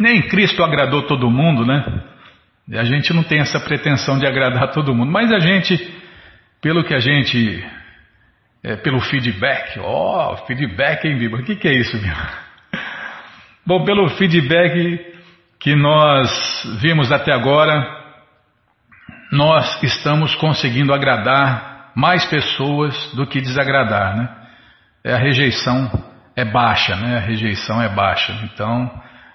[0.00, 2.02] Nem Cristo agradou todo mundo, né?
[2.78, 5.76] A gente não tem essa pretensão de agradar todo mundo, mas a gente,
[6.62, 7.62] pelo que a gente,
[8.64, 11.42] é, pelo feedback, ó, oh, feedback, hein, Bíblia?
[11.42, 12.28] O que, que é isso, Bíblia?
[13.66, 15.11] Bom, pelo feedback
[15.62, 16.30] que nós
[16.80, 17.86] vimos até agora,
[19.30, 24.28] nós estamos conseguindo agradar mais pessoas do que desagradar, né?
[25.04, 25.90] É, a rejeição
[26.34, 27.16] é baixa, né?
[27.16, 28.32] A rejeição é baixa.
[28.44, 28.90] Então,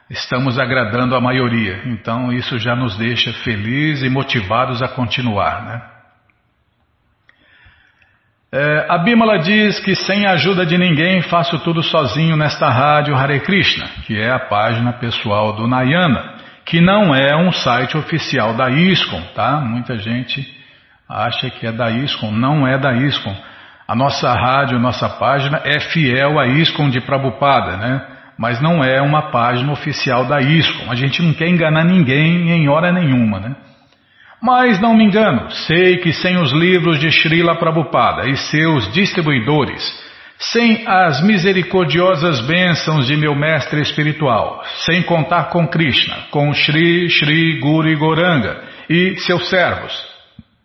[0.09, 1.83] estamos agradando a maioria.
[1.85, 5.81] Então, isso já nos deixa felizes e motivados a continuar, né?
[8.49, 13.13] É, a Bimala diz que sem a ajuda de ninguém faço tudo sozinho nesta rádio
[13.13, 18.53] Hare Krishna, que é a página pessoal do Nayana, que não é um site oficial
[18.53, 19.59] da ISKCON, tá?
[19.59, 20.47] Muita gente
[21.09, 23.35] acha que é da ISKCON, não é da ISKCON.
[23.85, 28.01] A nossa rádio, nossa página é fiel à ISKCON de Prabhupada, né?
[28.37, 30.89] Mas não é uma página oficial da ISKCON.
[30.89, 33.55] A gente não quer enganar ninguém em hora nenhuma, né?
[34.41, 39.83] Mas não me engano, sei que sem os livros de Srila Prabhupada e seus distribuidores,
[40.37, 47.59] sem as misericordiosas bênçãos de meu mestre espiritual, sem contar com Krishna, com Sri Sri
[47.59, 49.91] Guru Goranga e seus servos,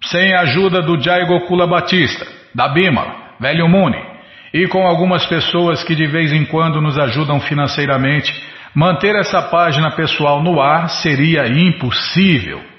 [0.04, 4.12] sem a ajuda do Jai Gokula Batista, da Bima, Velho Muni,
[4.52, 8.30] e com algumas pessoas que de vez em quando nos ajudam financeiramente,
[8.74, 12.71] manter essa página pessoal no ar seria impossível.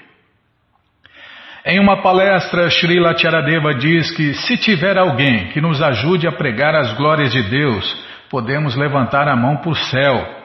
[1.66, 6.74] Em uma palestra, Srila Charadeva diz que se tiver alguém que nos ajude a pregar
[6.74, 10.44] as glórias de Deus, podemos levantar a mão para o céu.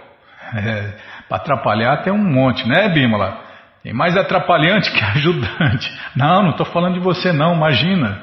[0.55, 0.93] É,
[1.27, 3.37] para atrapalhar tem um monte, né, Bímola?
[3.83, 5.91] Tem mais atrapalhante que ajudante.
[6.15, 8.21] Não, não estou falando de você não, imagina.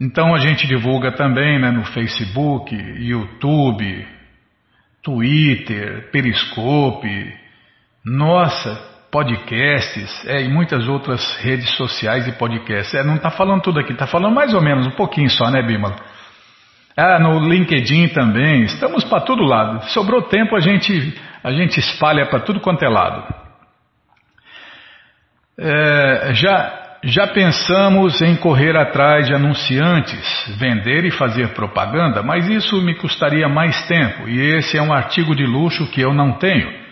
[0.00, 4.06] Então a gente divulga também né, no Facebook, YouTube,
[5.02, 7.34] Twitter, Periscope,
[8.04, 8.76] nossa,
[9.10, 12.94] podcasts, é, e muitas outras redes sociais e podcasts.
[12.94, 15.62] É, não está falando tudo aqui, está falando mais ou menos, um pouquinho só, né,
[15.62, 15.96] Bímola?
[16.96, 19.84] Ah, no LinkedIn também, estamos para todo lado.
[19.90, 23.34] Sobrou tempo, a gente a gente espalha para tudo quanto é lado.
[25.58, 32.80] É, já, já pensamos em correr atrás de anunciantes, vender e fazer propaganda, mas isso
[32.82, 36.88] me custaria mais tempo e esse é um artigo de luxo que eu não tenho.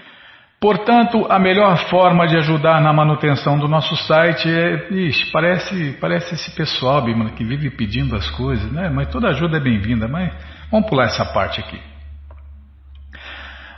[0.61, 4.89] Portanto, a melhor forma de ajudar na manutenção do nosso site é.
[4.91, 7.05] Ixi, parece, parece esse pessoal,
[7.37, 8.89] que vive pedindo as coisas, né?
[8.89, 10.33] Mas toda ajuda é bem-vinda, mas
[10.71, 11.79] vamos pular essa parte aqui.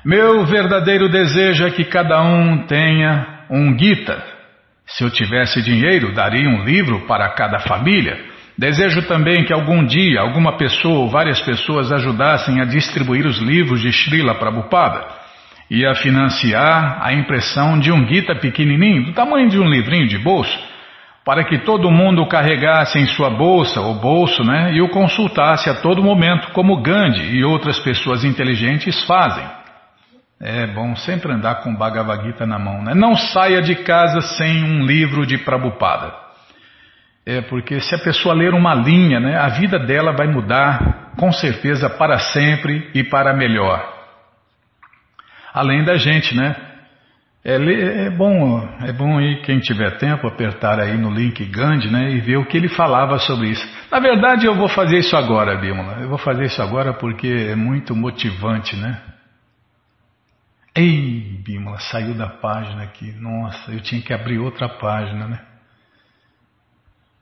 [0.05, 4.38] Meu verdadeiro desejo é que cada um tenha um Gita.
[4.89, 8.18] Se eu tivesse dinheiro, daria um livro para cada família.
[8.57, 13.82] Desejo também que algum dia alguma pessoa ou várias pessoas ajudassem a distribuir os livros
[13.82, 15.07] de Srila Prabhupada
[15.70, 20.16] e a financiar a impressão de um Gita pequenininho, do tamanho de um livrinho de
[20.16, 20.59] bolso,
[21.22, 25.68] para que todo mundo o carregasse em sua bolsa ou bolso né, e o consultasse
[25.68, 29.57] a todo momento, como Gandhi e outras pessoas inteligentes fazem.
[30.41, 32.95] É bom sempre andar com Bhagavad Gita na mão, né?
[32.95, 36.14] Não saia de casa sem um livro de Prabhupada.
[37.26, 41.32] É porque se a pessoa ler uma linha, né, a vida dela vai mudar com
[41.32, 43.97] certeza para sempre e para melhor.
[45.53, 46.57] Além da gente, né?
[47.45, 47.57] É,
[48.07, 52.20] é bom, é bom aí quem tiver tempo apertar aí no link Gandhi, né, e
[52.20, 53.66] ver o que ele falava sobre isso.
[53.91, 55.99] Na verdade, eu vou fazer isso agora, Bímola.
[56.01, 59.17] Eu vou fazer isso agora porque é muito motivante, né?
[60.79, 63.11] Ei, Bímola, saiu da página aqui.
[63.11, 65.45] Nossa, eu tinha que abrir outra página, né?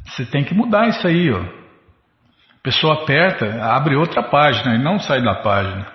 [0.04, 1.40] Você tem que mudar isso aí, ó.
[1.40, 5.90] A pessoa aperta, abre outra página e não sai da página.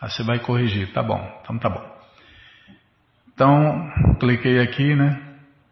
[0.00, 2.00] Aí você vai corrigir, tá bom, então tá bom.
[3.32, 5.16] Então, cliquei aqui, né?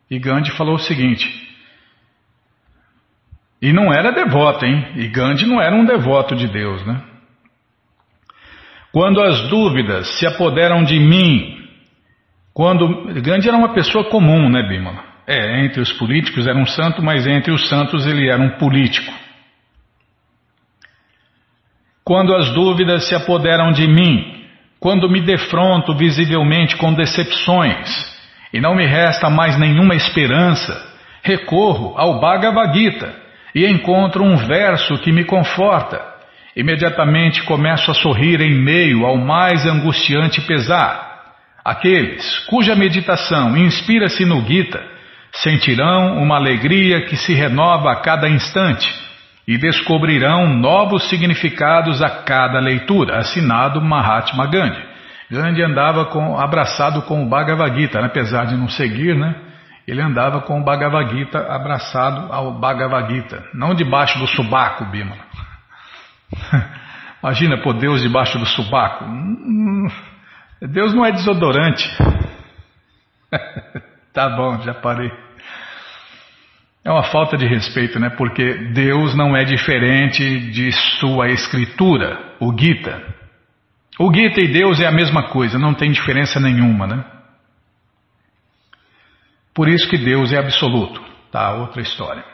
[0.09, 1.27] E Gandhi falou o seguinte.
[3.61, 4.93] E não era devoto, hein?
[4.95, 7.03] E Gandhi não era um devoto de Deus, né?
[8.93, 11.59] Quando as dúvidas se apoderam de mim,
[12.55, 15.05] quando Gandhi era uma pessoa comum, né, Bimala?
[15.27, 19.13] É, entre os políticos era um santo, mas entre os santos ele era um político.
[22.03, 24.43] Quando as dúvidas se apoderam de mim,
[24.81, 27.89] quando me defronto visivelmente com decepções
[28.55, 30.75] e não me resta mais nenhuma esperança,
[31.23, 33.15] recorro ao Bhagavad Gita
[33.55, 36.01] e encontro um verso que me conforta
[36.59, 41.37] Imediatamente começo a sorrir em meio ao mais angustiante pesar.
[41.65, 44.83] Aqueles cuja meditação inspira-se no Gita
[45.31, 48.93] sentirão uma alegria que se renova a cada instante
[49.47, 53.19] e descobrirão novos significados a cada leitura.
[53.19, 54.83] Assinado Mahatma Gandhi.
[55.31, 59.33] Gandhi andava com, abraçado com o Bhagavad Gita, apesar de não seguir, né?
[59.87, 65.15] Ele andava com o Bhagavad Gita abraçado ao Bhagavad Gita, não debaixo do subaco, Bima.
[67.23, 69.05] Imagina pôr Deus debaixo do subaco.
[70.61, 71.89] Deus não é desodorante.
[74.13, 75.11] tá bom, já parei.
[76.85, 78.09] É uma falta de respeito, né?
[78.11, 83.03] Porque Deus não é diferente de sua escritura, o Gita.
[83.99, 87.05] O Gita e Deus é a mesma coisa, não tem diferença nenhuma, né?
[89.53, 91.03] Por isso que Deus é absoluto.
[91.33, 92.25] Tá, outra história.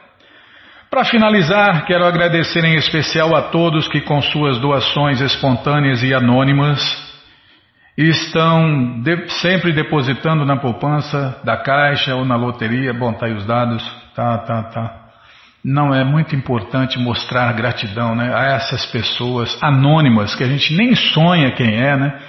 [0.94, 6.80] Para finalizar, quero agradecer em especial a todos que, com suas doações espontâneas e anônimas,
[7.98, 12.94] estão de, sempre depositando na poupança da caixa ou na loteria.
[12.94, 13.82] Bom, tá aí os dados.
[14.14, 14.96] Tá, tá, tá.
[15.64, 20.94] Não é muito importante mostrar gratidão né, a essas pessoas anônimas que a gente nem
[20.94, 22.20] sonha quem é, né?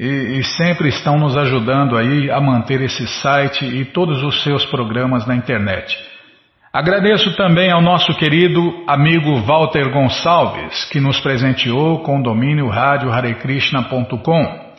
[0.00, 4.64] E, e sempre estão nos ajudando aí a manter esse site e todos os seus
[4.64, 5.94] programas na internet.
[6.72, 14.72] Agradeço também ao nosso querido amigo Walter Gonçalves, que nos presenteou com o domínio radioharekrishna.com.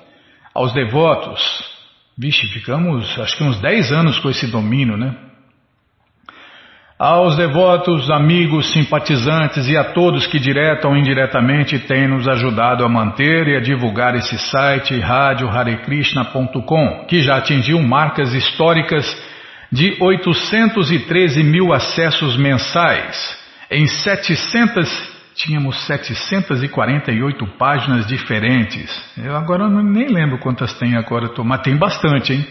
[0.55, 1.39] Aos devotos,
[2.17, 5.15] vixe, ficamos acho que uns 10 anos com esse domínio, né?
[6.97, 12.89] Aos devotos, amigos, simpatizantes e a todos que direta ou indiretamente têm nos ajudado a
[12.89, 19.05] manter e a divulgar esse site radioharekrishna.com, que já atingiu marcas históricas
[19.73, 23.35] de 813 mil acessos mensais
[23.71, 28.87] em 700 tínhamos 748 páginas diferentes.
[29.17, 32.45] Eu agora nem lembro quantas tem agora, mas tem bastante, hein?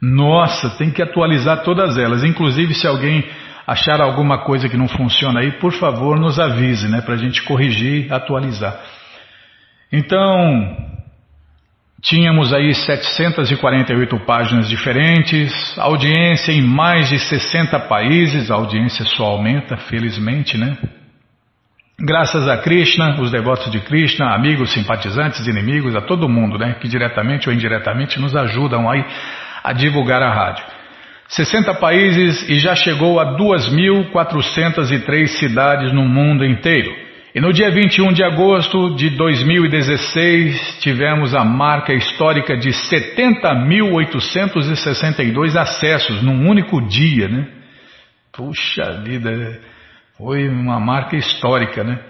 [0.00, 2.22] Nossa, tem que atualizar todas elas.
[2.22, 3.28] Inclusive, se alguém
[3.66, 7.42] achar alguma coisa que não funciona aí, por favor, nos avise, né, para a gente
[7.42, 8.80] corrigir, atualizar.
[9.92, 10.76] Então,
[12.02, 19.76] tínhamos aí 748 páginas diferentes, audiência em mais de 60 países, a audiência só aumenta,
[19.76, 20.76] felizmente, né?
[22.02, 26.88] Graças a Krishna, os devotos de Krishna, amigos, simpatizantes, inimigos, a todo mundo, né, que
[26.88, 29.04] diretamente ou indiretamente nos ajudam aí
[29.62, 30.64] a divulgar a rádio.
[31.28, 37.09] 60 países e já chegou a 2.403 cidades no mundo inteiro.
[37.32, 46.20] E no dia 21 de agosto de 2016 tivemos a marca histórica de 70.862 acessos
[46.22, 47.46] num único dia, né?
[48.32, 49.60] Puxa vida,
[50.18, 52.00] foi uma marca histórica, né?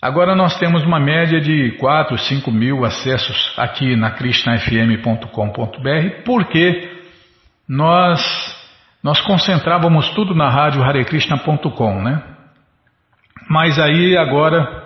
[0.00, 6.92] Agora nós temos uma média de 4, 5 mil acessos aqui na krishnafm.com.br, porque
[7.68, 8.54] nós
[9.02, 12.33] nós concentrávamos tudo na rádio harekrishna.com, né?
[13.48, 14.84] Mas aí agora,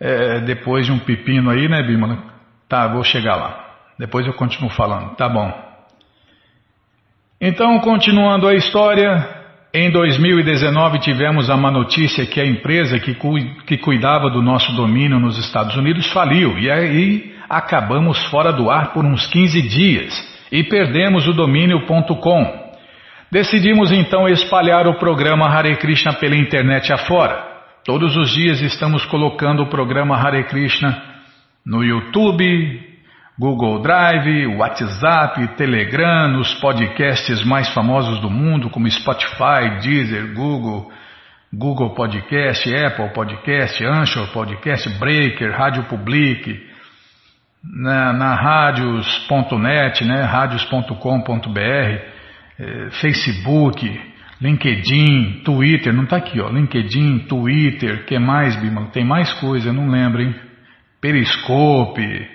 [0.00, 2.18] é, depois de um pepino aí, né, Bimala?
[2.68, 3.64] Tá, vou chegar lá.
[3.98, 5.52] Depois eu continuo falando, tá bom.
[7.40, 9.36] Então, continuando a história,
[9.72, 13.34] em 2019 tivemos a má notícia que a empresa que, cu
[13.66, 18.92] que cuidava do nosso domínio nos Estados Unidos faliu e aí acabamos fora do ar
[18.92, 20.14] por uns 15 dias
[20.50, 22.66] e perdemos o domínio.com.
[23.30, 27.55] Decidimos então espalhar o programa Hare Krishna pela internet afora.
[27.86, 31.00] Todos os dias estamos colocando o programa Hare Krishna
[31.64, 32.84] no YouTube,
[33.38, 40.90] Google Drive, WhatsApp, Telegram, nos podcasts mais famosos do mundo, como Spotify, Deezer, Google,
[41.54, 46.60] Google Podcast, Apple Podcast, Anchor Podcast, Breaker, Rádio Public,
[47.62, 51.60] na, na radios.net, né, radios.com.br,
[52.58, 58.88] eh, Facebook, LinkedIn, Twitter, não está aqui, ó, LinkedIn, Twitter, que mais, Bima?
[58.92, 60.34] Tem mais coisa, não lembro, hein?
[61.00, 62.28] Periscope.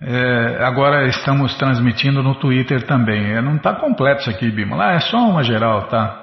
[0.00, 3.32] É, agora estamos transmitindo no Twitter também.
[3.32, 4.76] É, não está completo isso aqui, Bima.
[4.76, 6.22] Lá é só uma geral, tá?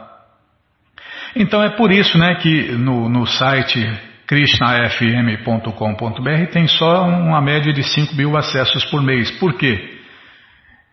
[1.36, 3.80] Então é por isso, né, que no, no site
[4.28, 9.32] krishnafm.com.br tem só uma média de 5 mil acessos por mês.
[9.39, 10.02] Por quê?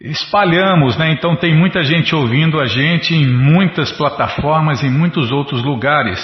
[0.01, 1.13] Espalhamos, né?
[1.13, 6.19] Então tem muita gente ouvindo a gente em muitas plataformas, em muitos outros lugares.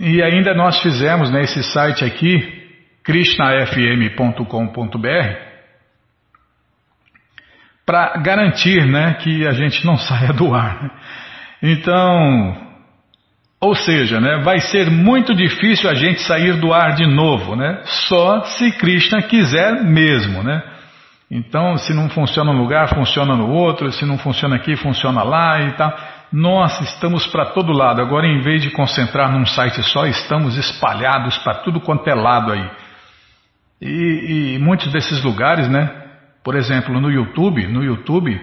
[0.00, 2.66] E ainda nós fizemos né, esse site aqui,
[3.04, 5.52] krishnafm.com.br,
[7.84, 10.98] para garantir né, que a gente não saia do ar.
[11.62, 12.56] Então,
[13.60, 17.82] ou seja, né, vai ser muito difícil a gente sair do ar de novo, né?
[17.84, 20.71] Só se Krishna quiser mesmo, né?
[21.34, 25.62] Então, se não funciona num lugar, funciona no outro, se não funciona aqui, funciona lá
[25.62, 25.98] e tal.
[26.30, 28.02] Nós estamos para todo lado.
[28.02, 32.52] Agora, em vez de concentrar num site só, estamos espalhados para tudo quanto é lado
[32.52, 32.70] aí.
[33.80, 35.90] E, e, muitos desses lugares, né?
[36.44, 38.38] Por exemplo, no YouTube, no YouTube,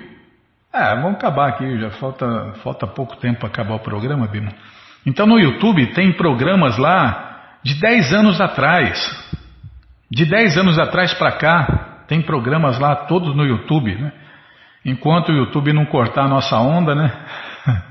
[0.74, 4.52] é, vamos acabar aqui, já falta, falta pouco tempo para acabar o programa, Bima.
[5.06, 9.00] Então no YouTube tem programas lá de 10 anos atrás.
[10.10, 14.12] De 10 anos atrás para cá, tem programas lá todos no YouTube, né?
[14.84, 17.12] Enquanto o YouTube não cortar a nossa onda, né?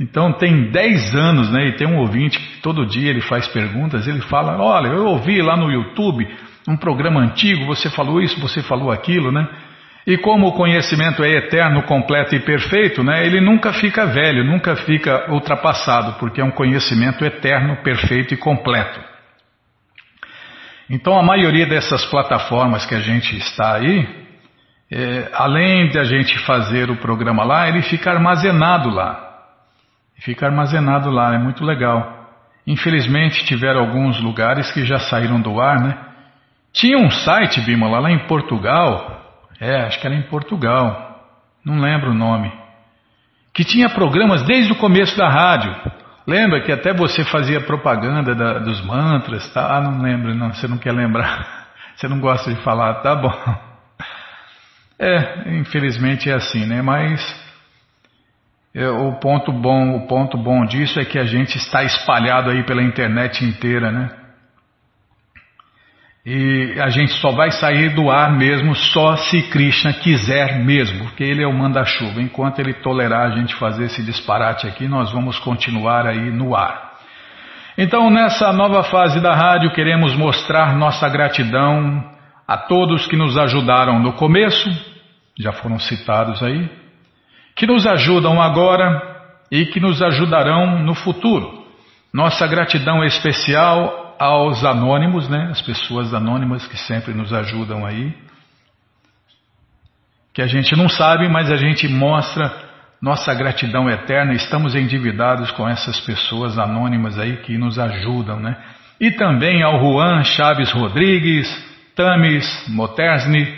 [0.00, 1.66] Então tem 10 anos, né?
[1.66, 5.42] E tem um ouvinte que todo dia ele faz perguntas, ele fala: Olha, eu ouvi
[5.42, 6.24] lá no YouTube
[6.68, 9.48] um programa antigo, você falou isso, você falou aquilo, né?
[10.06, 14.76] E como o conhecimento é eterno, completo e perfeito, né, ele nunca fica velho, nunca
[14.76, 19.07] fica ultrapassado, porque é um conhecimento eterno, perfeito e completo.
[20.90, 24.08] Então a maioria dessas plataformas que a gente está aí,
[24.90, 29.26] é, além de a gente fazer o programa lá, ele fica armazenado lá.
[30.20, 32.16] Fica armazenado lá, é muito legal.
[32.66, 35.98] Infelizmente tiveram alguns lugares que já saíram do ar, né?
[36.72, 39.18] Tinha um site, Bímola, lá em Portugal,
[39.60, 41.18] é, acho que era em Portugal,
[41.64, 42.52] não lembro o nome,
[43.54, 45.74] que tinha programas desde o começo da rádio.
[46.28, 49.78] Lembra que até você fazia propaganda da, dos mantras, tá?
[49.78, 51.56] Ah, não lembro, não, você não quer lembrar.
[51.96, 53.32] Você não gosta de falar, tá bom.
[55.00, 56.82] É, infelizmente é assim, né?
[56.82, 57.20] Mas
[58.74, 62.64] é, o ponto bom, o ponto bom disso é que a gente está espalhado aí
[62.64, 64.10] pela internet inteira, né?
[66.30, 71.24] E a gente só vai sair do ar mesmo só se Krishna quiser mesmo, porque
[71.24, 72.20] ele é o manda-chuva.
[72.20, 76.98] Enquanto ele tolerar a gente fazer esse disparate aqui, nós vamos continuar aí no ar.
[77.78, 82.04] Então, nessa nova fase da rádio, queremos mostrar nossa gratidão
[82.46, 84.68] a todos que nos ajudaram no começo,
[85.38, 86.68] já foram citados aí,
[87.56, 89.00] que nos ajudam agora
[89.50, 91.64] e que nos ajudarão no futuro.
[92.12, 98.12] Nossa gratidão especial aos anônimos, né, as pessoas anônimas que sempre nos ajudam aí,
[100.34, 102.52] que a gente não sabe, mas a gente mostra
[103.00, 108.56] nossa gratidão eterna, estamos endividados com essas pessoas anônimas aí que nos ajudam, né?
[109.00, 111.48] E também ao Juan Chaves Rodrigues,
[111.94, 113.56] Tamis Motersni,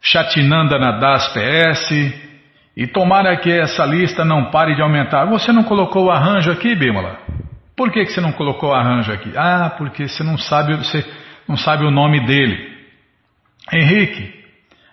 [0.00, 1.90] Chatinanda Nadas PS,
[2.76, 5.26] e tomara que essa lista não pare de aumentar.
[5.26, 7.18] Você não colocou o arranjo aqui, Bímola?
[7.76, 9.32] Por que, que você não colocou arranjo aqui?
[9.36, 11.04] Ah, porque você não sabe, você
[11.48, 12.72] não sabe o nome dele.
[13.72, 14.44] Henrique.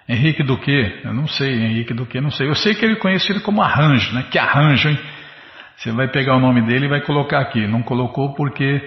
[0.10, 1.00] Henrique do quê?
[1.04, 2.20] Eu não sei, Henrique do quê?
[2.20, 2.48] Não sei.
[2.48, 4.26] Eu sei que ele conhece ele como arranjo, né?
[4.30, 5.00] Que arranjo, hein?
[5.78, 7.66] Você vai pegar o nome dele e vai colocar aqui.
[7.68, 8.82] Não colocou porque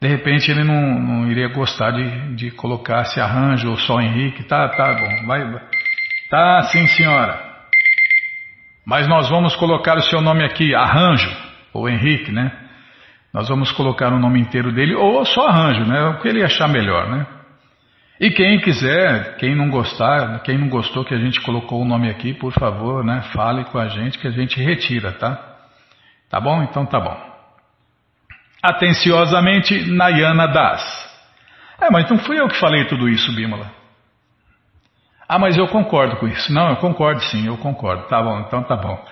[0.00, 4.44] de repente ele não, não iria gostar de, de colocar esse arranjo ou só Henrique.
[4.44, 5.26] Tá, tá bom.
[5.26, 5.62] Vai, vai.
[6.30, 7.52] Tá, sim, senhora.
[8.84, 11.30] Mas nós vamos colocar o seu nome aqui, arranjo,
[11.72, 12.50] ou Henrique, né?
[13.32, 16.04] Nós vamos colocar o nome inteiro dele ou só arranjo, né?
[16.08, 17.26] O que ele achar melhor, né?
[18.20, 22.10] E quem quiser, quem não gostar, quem não gostou que a gente colocou o nome
[22.10, 23.22] aqui, por favor, né?
[23.32, 25.38] Fale com a gente que a gente retira, tá?
[26.30, 26.62] Tá bom?
[26.62, 27.16] Então tá bom.
[28.62, 31.10] Atenciosamente, Nayana Das.
[31.80, 33.66] É, mas não fui eu que falei tudo isso, Bímola.
[35.28, 36.52] Ah, mas eu concordo com isso.
[36.52, 38.06] Não, eu concordo sim, eu concordo.
[38.06, 39.02] Tá bom, então tá bom.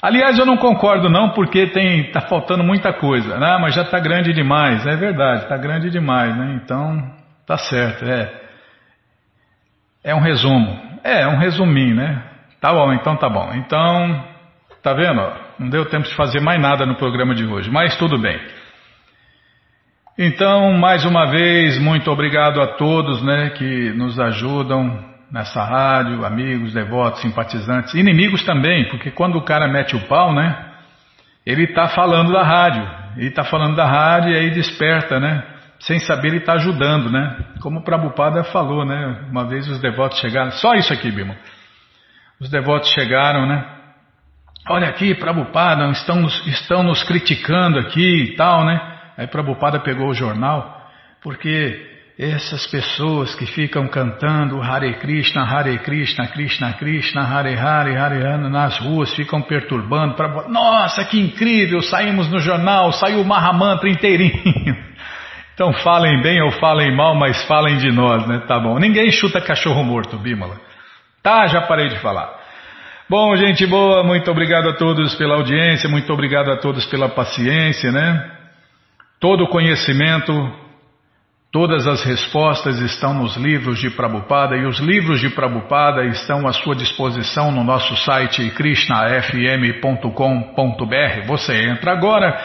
[0.00, 3.36] Aliás, eu não concordo não, porque tem tá faltando muita coisa.
[3.38, 3.58] Né?
[3.60, 6.60] Mas já está grande demais, é verdade, está grande demais, né?
[6.62, 7.02] Então,
[7.46, 8.32] tá certo, é.
[10.04, 10.80] É um resumo.
[11.02, 12.22] É, é um resuminho, né?
[12.60, 13.52] Tá bom, então tá bom.
[13.54, 14.24] Então,
[14.82, 15.20] tá vendo?
[15.58, 18.40] Não deu tempo de fazer mais nada no programa de hoje, mas tudo bem.
[20.16, 24.98] Então, mais uma vez, muito obrigado a todos, né, que nos ajudam
[25.30, 30.66] nessa rádio, amigos, devotos, simpatizantes, inimigos também, porque quando o cara mete o pau, né?
[31.44, 35.42] Ele está falando da rádio, ele está falando da rádio e aí desperta, né?
[35.80, 37.36] Sem saber ele está ajudando, né?
[37.60, 39.26] Como o Prabhupada falou, né?
[39.30, 41.36] Uma vez os devotos chegaram, só isso aqui, Bima.
[42.40, 43.64] Os devotos chegaram, né?
[44.68, 48.80] Olha aqui, Prabhupada, estão nos, estão nos criticando aqui e tal, né?
[49.16, 50.86] Aí Prabhupada pegou o jornal,
[51.22, 58.26] porque essas pessoas que ficam cantando Hare Krishna, Hare Krishna, Krishna Krishna, Hare Hare, Hare
[58.26, 60.14] Hare nas ruas, ficam perturbando.
[60.14, 60.48] Pra...
[60.48, 61.80] Nossa, que incrível!
[61.80, 64.88] Saímos no jornal, saiu o Mahamantra inteirinho.
[65.54, 68.44] Então falem bem ou falem mal, mas falem de nós, né?
[68.46, 68.78] Tá bom.
[68.78, 70.56] Ninguém chuta cachorro morto, Bímola.
[71.20, 72.32] Tá, já parei de falar.
[73.10, 77.90] Bom, gente boa, muito obrigado a todos pela audiência, muito obrigado a todos pela paciência,
[77.90, 78.30] né?
[79.18, 80.32] Todo o conhecimento
[81.50, 86.52] Todas as respostas estão nos livros de Prabhupada e os livros de Prabhupada estão à
[86.52, 91.26] sua disposição no nosso site krishnafm.com.br.
[91.26, 92.38] Você entra agora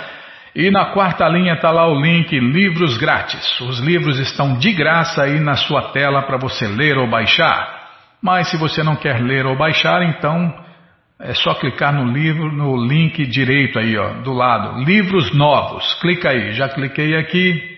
[0.55, 3.59] e na quarta linha está lá o link Livros Grátis.
[3.59, 7.81] Os livros estão de graça aí na sua tela para você ler ou baixar.
[8.21, 10.63] Mas se você não quer ler ou baixar, então
[11.19, 14.81] é só clicar no livro, no link direito aí, ó, do lado.
[14.81, 15.93] Livros novos.
[15.95, 16.53] Clica aí.
[16.53, 17.72] Já cliquei aqui.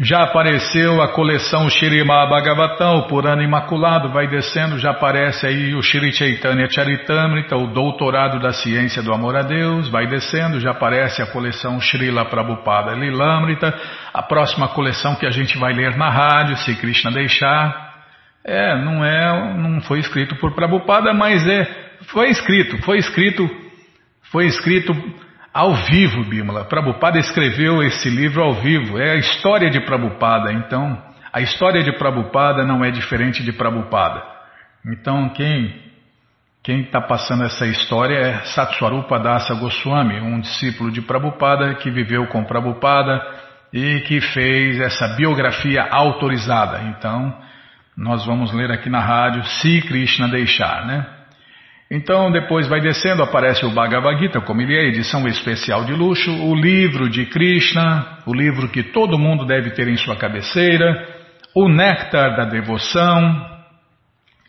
[0.00, 5.82] Já apareceu a coleção Shirima Bhagavatam, o Purana Imaculado, vai descendo, já aparece aí o
[5.82, 11.20] Shri Chaitanya Charitamrita, o Doutorado da Ciência do Amor a Deus, vai descendo, já aparece
[11.20, 13.76] a coleção Srila Prabhupada Lilamrita,
[14.14, 17.88] a próxima coleção que a gente vai ler na rádio, se Krishna deixar.
[18.44, 21.66] É, não é, não foi escrito por Prabhupada, mas é,
[22.02, 23.50] foi escrito, foi escrito,
[24.30, 24.94] foi escrito
[25.52, 26.64] ao vivo, Bimala.
[26.64, 28.98] Prabhupada escreveu esse livro ao vivo.
[28.98, 30.52] É a história de Prabhupada.
[30.52, 34.22] Então, a história de Prabhupada não é diferente de Prabhupada.
[34.86, 35.88] Então, quem
[36.62, 42.26] quem está passando essa história é Satswarupa Dasa Goswami, um discípulo de Prabhupada que viveu
[42.26, 43.24] com Prabhupada
[43.72, 46.82] e que fez essa biografia autorizada.
[46.82, 47.34] Então,
[47.96, 51.06] nós vamos ler aqui na rádio, se Krishna deixar, né?
[51.90, 56.30] Então, depois vai descendo, aparece o Bhagavad Gita, como ele é, edição especial de luxo,
[56.30, 61.08] o livro de Krishna, o livro que todo mundo deve ter em sua cabeceira,
[61.56, 63.58] o Néctar da Devoção,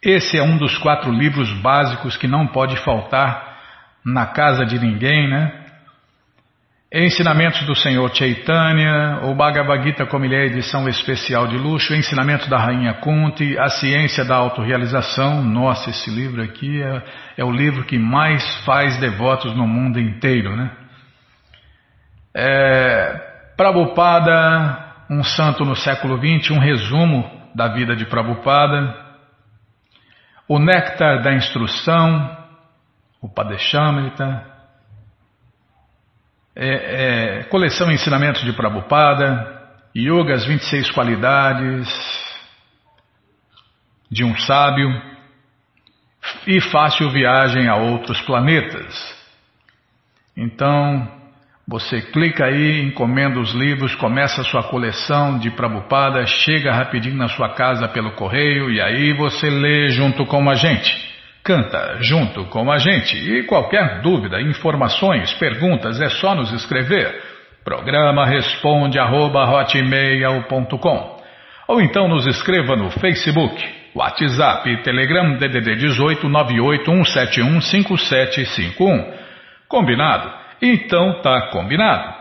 [0.02, 3.58] esse é um dos quatro livros básicos que não pode faltar
[4.06, 5.66] na casa de ninguém, né?
[6.92, 12.48] Ensinamentos do Senhor Chaitanya, o Bhagavad Gita como ele é edição especial de luxo, Ensinamentos
[12.48, 15.44] da Rainha Kunti, A Ciência da Autorrealização.
[15.44, 17.04] Nossa, esse livro aqui é,
[17.38, 20.72] é o livro que mais faz devotos no mundo inteiro, né?
[22.36, 23.14] É,
[23.56, 29.10] Prabhupada, um santo no século XX, um resumo da vida de Prabhupada
[30.50, 32.36] o néctar da instrução,
[33.22, 34.49] o Padeshamrita,
[36.62, 39.62] é, é, coleção Ensinamentos de Prabhupada,
[39.96, 41.88] Yoga, as 26 qualidades
[44.12, 44.90] de um sábio
[46.46, 48.94] e fácil viagem a outros planetas.
[50.36, 51.08] Então,
[51.66, 57.30] você clica aí, encomenda os livros, começa a sua coleção de Prabupada, chega rapidinho na
[57.30, 61.09] sua casa pelo correio e aí você lê junto com a gente.
[61.50, 63.18] Canta junto com a gente.
[63.18, 67.24] E qualquer dúvida, informações, perguntas, é só nos escrever.
[67.64, 69.66] Programa responde arroba,
[71.68, 79.12] Ou então nos escreva no Facebook, WhatsApp, Telegram DDD 18 981715751.
[79.68, 80.32] Combinado?
[80.62, 82.14] Então tá combinado.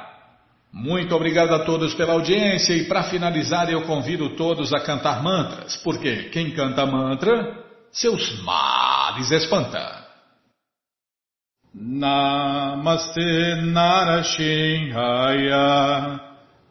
[0.73, 5.77] Muito obrigado a todos pela audiência e para finalizar eu convido todos a cantar mantras,
[5.85, 10.07] porque quem canta mantra, seus males espanta.
[11.75, 16.19] Namaste Narashinhaya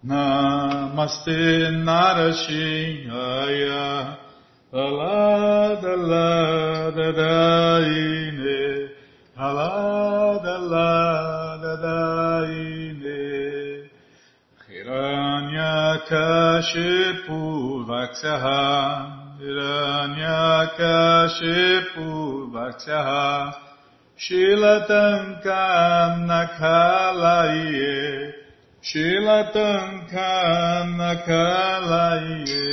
[0.03, 4.18] Namaste Narashinhaya
[4.74, 8.89] Alada Lada Daine
[9.38, 10.57] Alada
[19.40, 22.08] Hiranyakashipu
[22.52, 23.54] Vaksyaha
[24.18, 28.34] Shilatankam Nakalaye
[28.82, 32.66] Shilatankam Nakalaye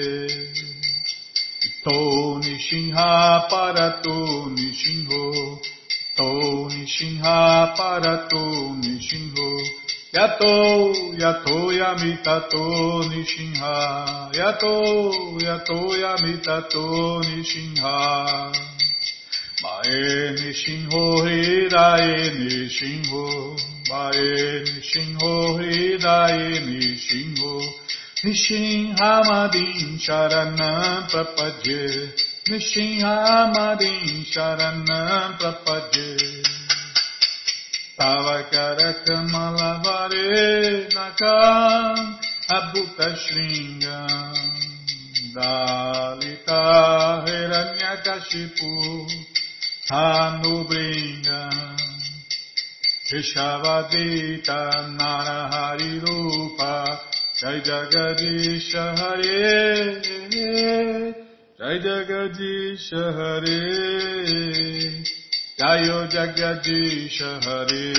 [1.66, 2.00] Ito
[2.40, 3.12] Nishinha
[3.50, 4.18] Parato
[4.56, 5.24] Nishinho
[6.16, 6.28] To
[6.72, 8.44] Nishinha Parato
[8.80, 9.48] Nishinho
[10.14, 14.30] Yato Yato Yamitato Nishinha.
[14.32, 14.74] Yato
[15.42, 18.52] Yato Yamitato Nishinha.
[19.60, 23.58] Mae Nishinho Hirae Nishinho.
[23.90, 27.54] Mae Nishinho Hirae Nishinho.
[28.22, 32.14] Nishinhamadin Sharanam Prapadye.
[32.48, 36.53] Nishinhamadin Sharanam Prapadye
[37.98, 42.18] Tavakara Kamalavare Nakam
[42.50, 43.08] Abhuta
[45.34, 46.62] Dalita
[47.24, 48.72] Hiranyakashipu
[49.90, 51.78] Hanubringam
[53.10, 54.60] Vishavadita
[54.98, 56.74] Narahari Rupa
[57.40, 60.02] Jai Jagadisha Hare
[61.58, 63.60] Jai Jagadish Hare
[65.56, 67.94] Jayo Jagadish Hare.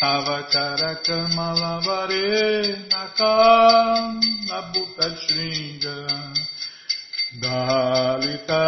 [0.00, 6.32] Avakara Kamalavare Nakam Nabuka Shringa.
[7.38, 8.64] Dalita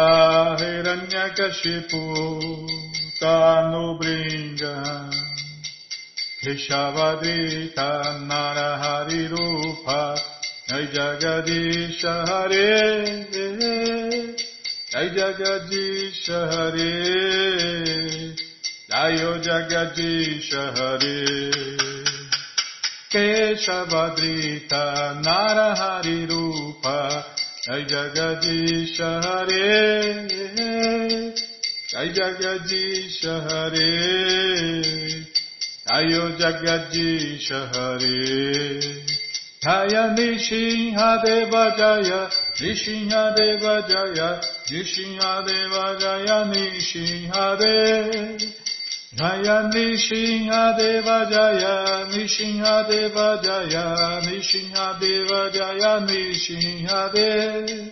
[0.61, 2.05] Hiranyakashipu
[3.19, 5.09] Tanu Bringa.
[6.45, 7.89] Keshavadita
[8.29, 10.15] Narahari Rupa
[14.91, 16.89] Jai Jagadish Hare
[18.89, 21.19] Jayo Jagadish Hare
[23.11, 24.83] Keshavadrita
[25.21, 27.23] Narahari Rupa
[27.67, 30.27] Jai Jagadish Hare
[31.91, 33.91] Jai Jagadish Hare
[35.85, 38.19] Jayo Jagadish Hare
[39.61, 42.21] Jaya Nishinha Deva Jaya
[42.59, 48.37] Nishinha Deva Jaya Nishinha Deva Jaya Nishinha De
[49.15, 57.91] Jaya Nishinha Deva Jaya Nishinha Deva Jaya Nishinha Deva Jaya Nishinha Deva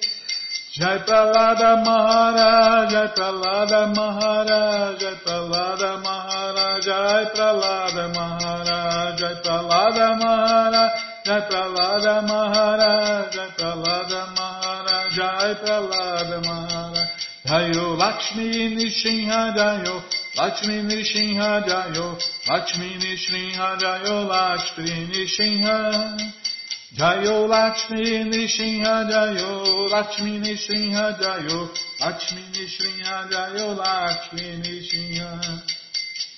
[0.77, 10.91] Jai Pralada Maharaj, Jai Pralada Maharaj, Jai Pralada Maharaj, Jai Pralada Maharaj, Jai Pralada Maharaj,
[11.25, 16.16] Jai Pralada Maharaj, Jai Pralada Maharaj, Jai Pralada
[17.47, 20.03] Jayo Lakshmi Nishinha Jayo,
[20.35, 26.17] Lakshmi Nishinha Jayo, Lakshmi Nishinha Jayo, Lakshmi Nishinha
[26.93, 31.69] Jayo Lakshmi Nishinha Jayo, Lakshmi Nishinha Jayo,
[32.01, 34.47] Lakshmi Nishinha Jayo, Lakshmi.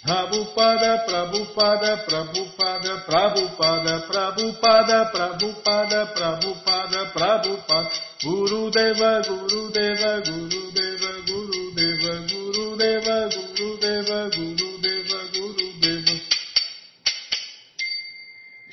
[0.09, 7.91] Prabhupada, Prabhupada, Prabhupada, Prabhupada, Prabhupada, Prabhupada, Prabhupada, Prabhupada,
[8.23, 10.68] Guru Deva, Guru Deva, Guru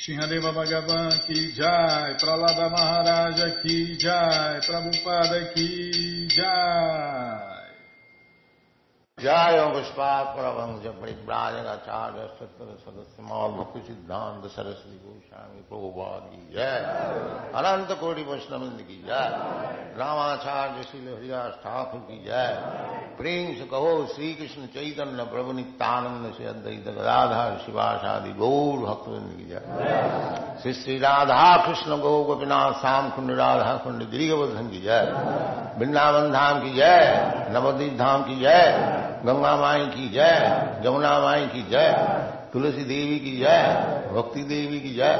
[0.06, 7.55] Shinhadeva Bhagavan ki jai, Pralada Maharaja ki jai, Prabhupada ki jai.
[9.20, 16.76] जय पुष्पात परमहंस परिव्राजक आचार्य सत्तर सदस्य मौल भक्ति सिद्धांत सरस्वती गोस्वामी प्रभुपाद की जय।
[17.54, 19.30] अनंत कोटि वैष्णविंद की जय।
[19.98, 22.62] रामाचार्य श्री हरिदास ठाकुर की जय।
[23.18, 29.44] प्रेम से कहो श्री कृष्ण चैतन्य प्रभु नित्यानंद से अद्वैत गदाधर शिवाशादि गौर भक्तविंद की
[29.44, 29.62] जय।
[30.62, 35.12] श्री श्री राधा कृष्ण गौ गोपीनाथ श्याम कुंड राधा कुंड गिरिवर्धन की जय।
[35.78, 40.35] वृंदावन धाम की जय। नवदीप धाम की जय। गंगा माई की जय
[40.83, 41.89] जमुना माई की जय
[42.53, 43.59] तुलसी देवी की जय
[44.13, 45.13] भक्ति देवी की जय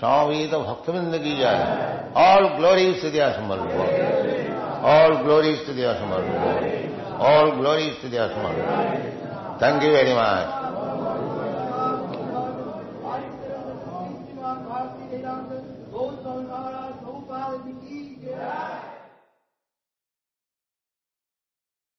[0.00, 7.20] स्वामी तो भक्तविंद की जय ऑल ग्लोरीज टू दिया समर्थ ऑल ग्लोरीज टू दिया समर्थ
[7.26, 10.61] ऑल ग्लोरीज टू दिया समर्थ थैंक यू वेरी मच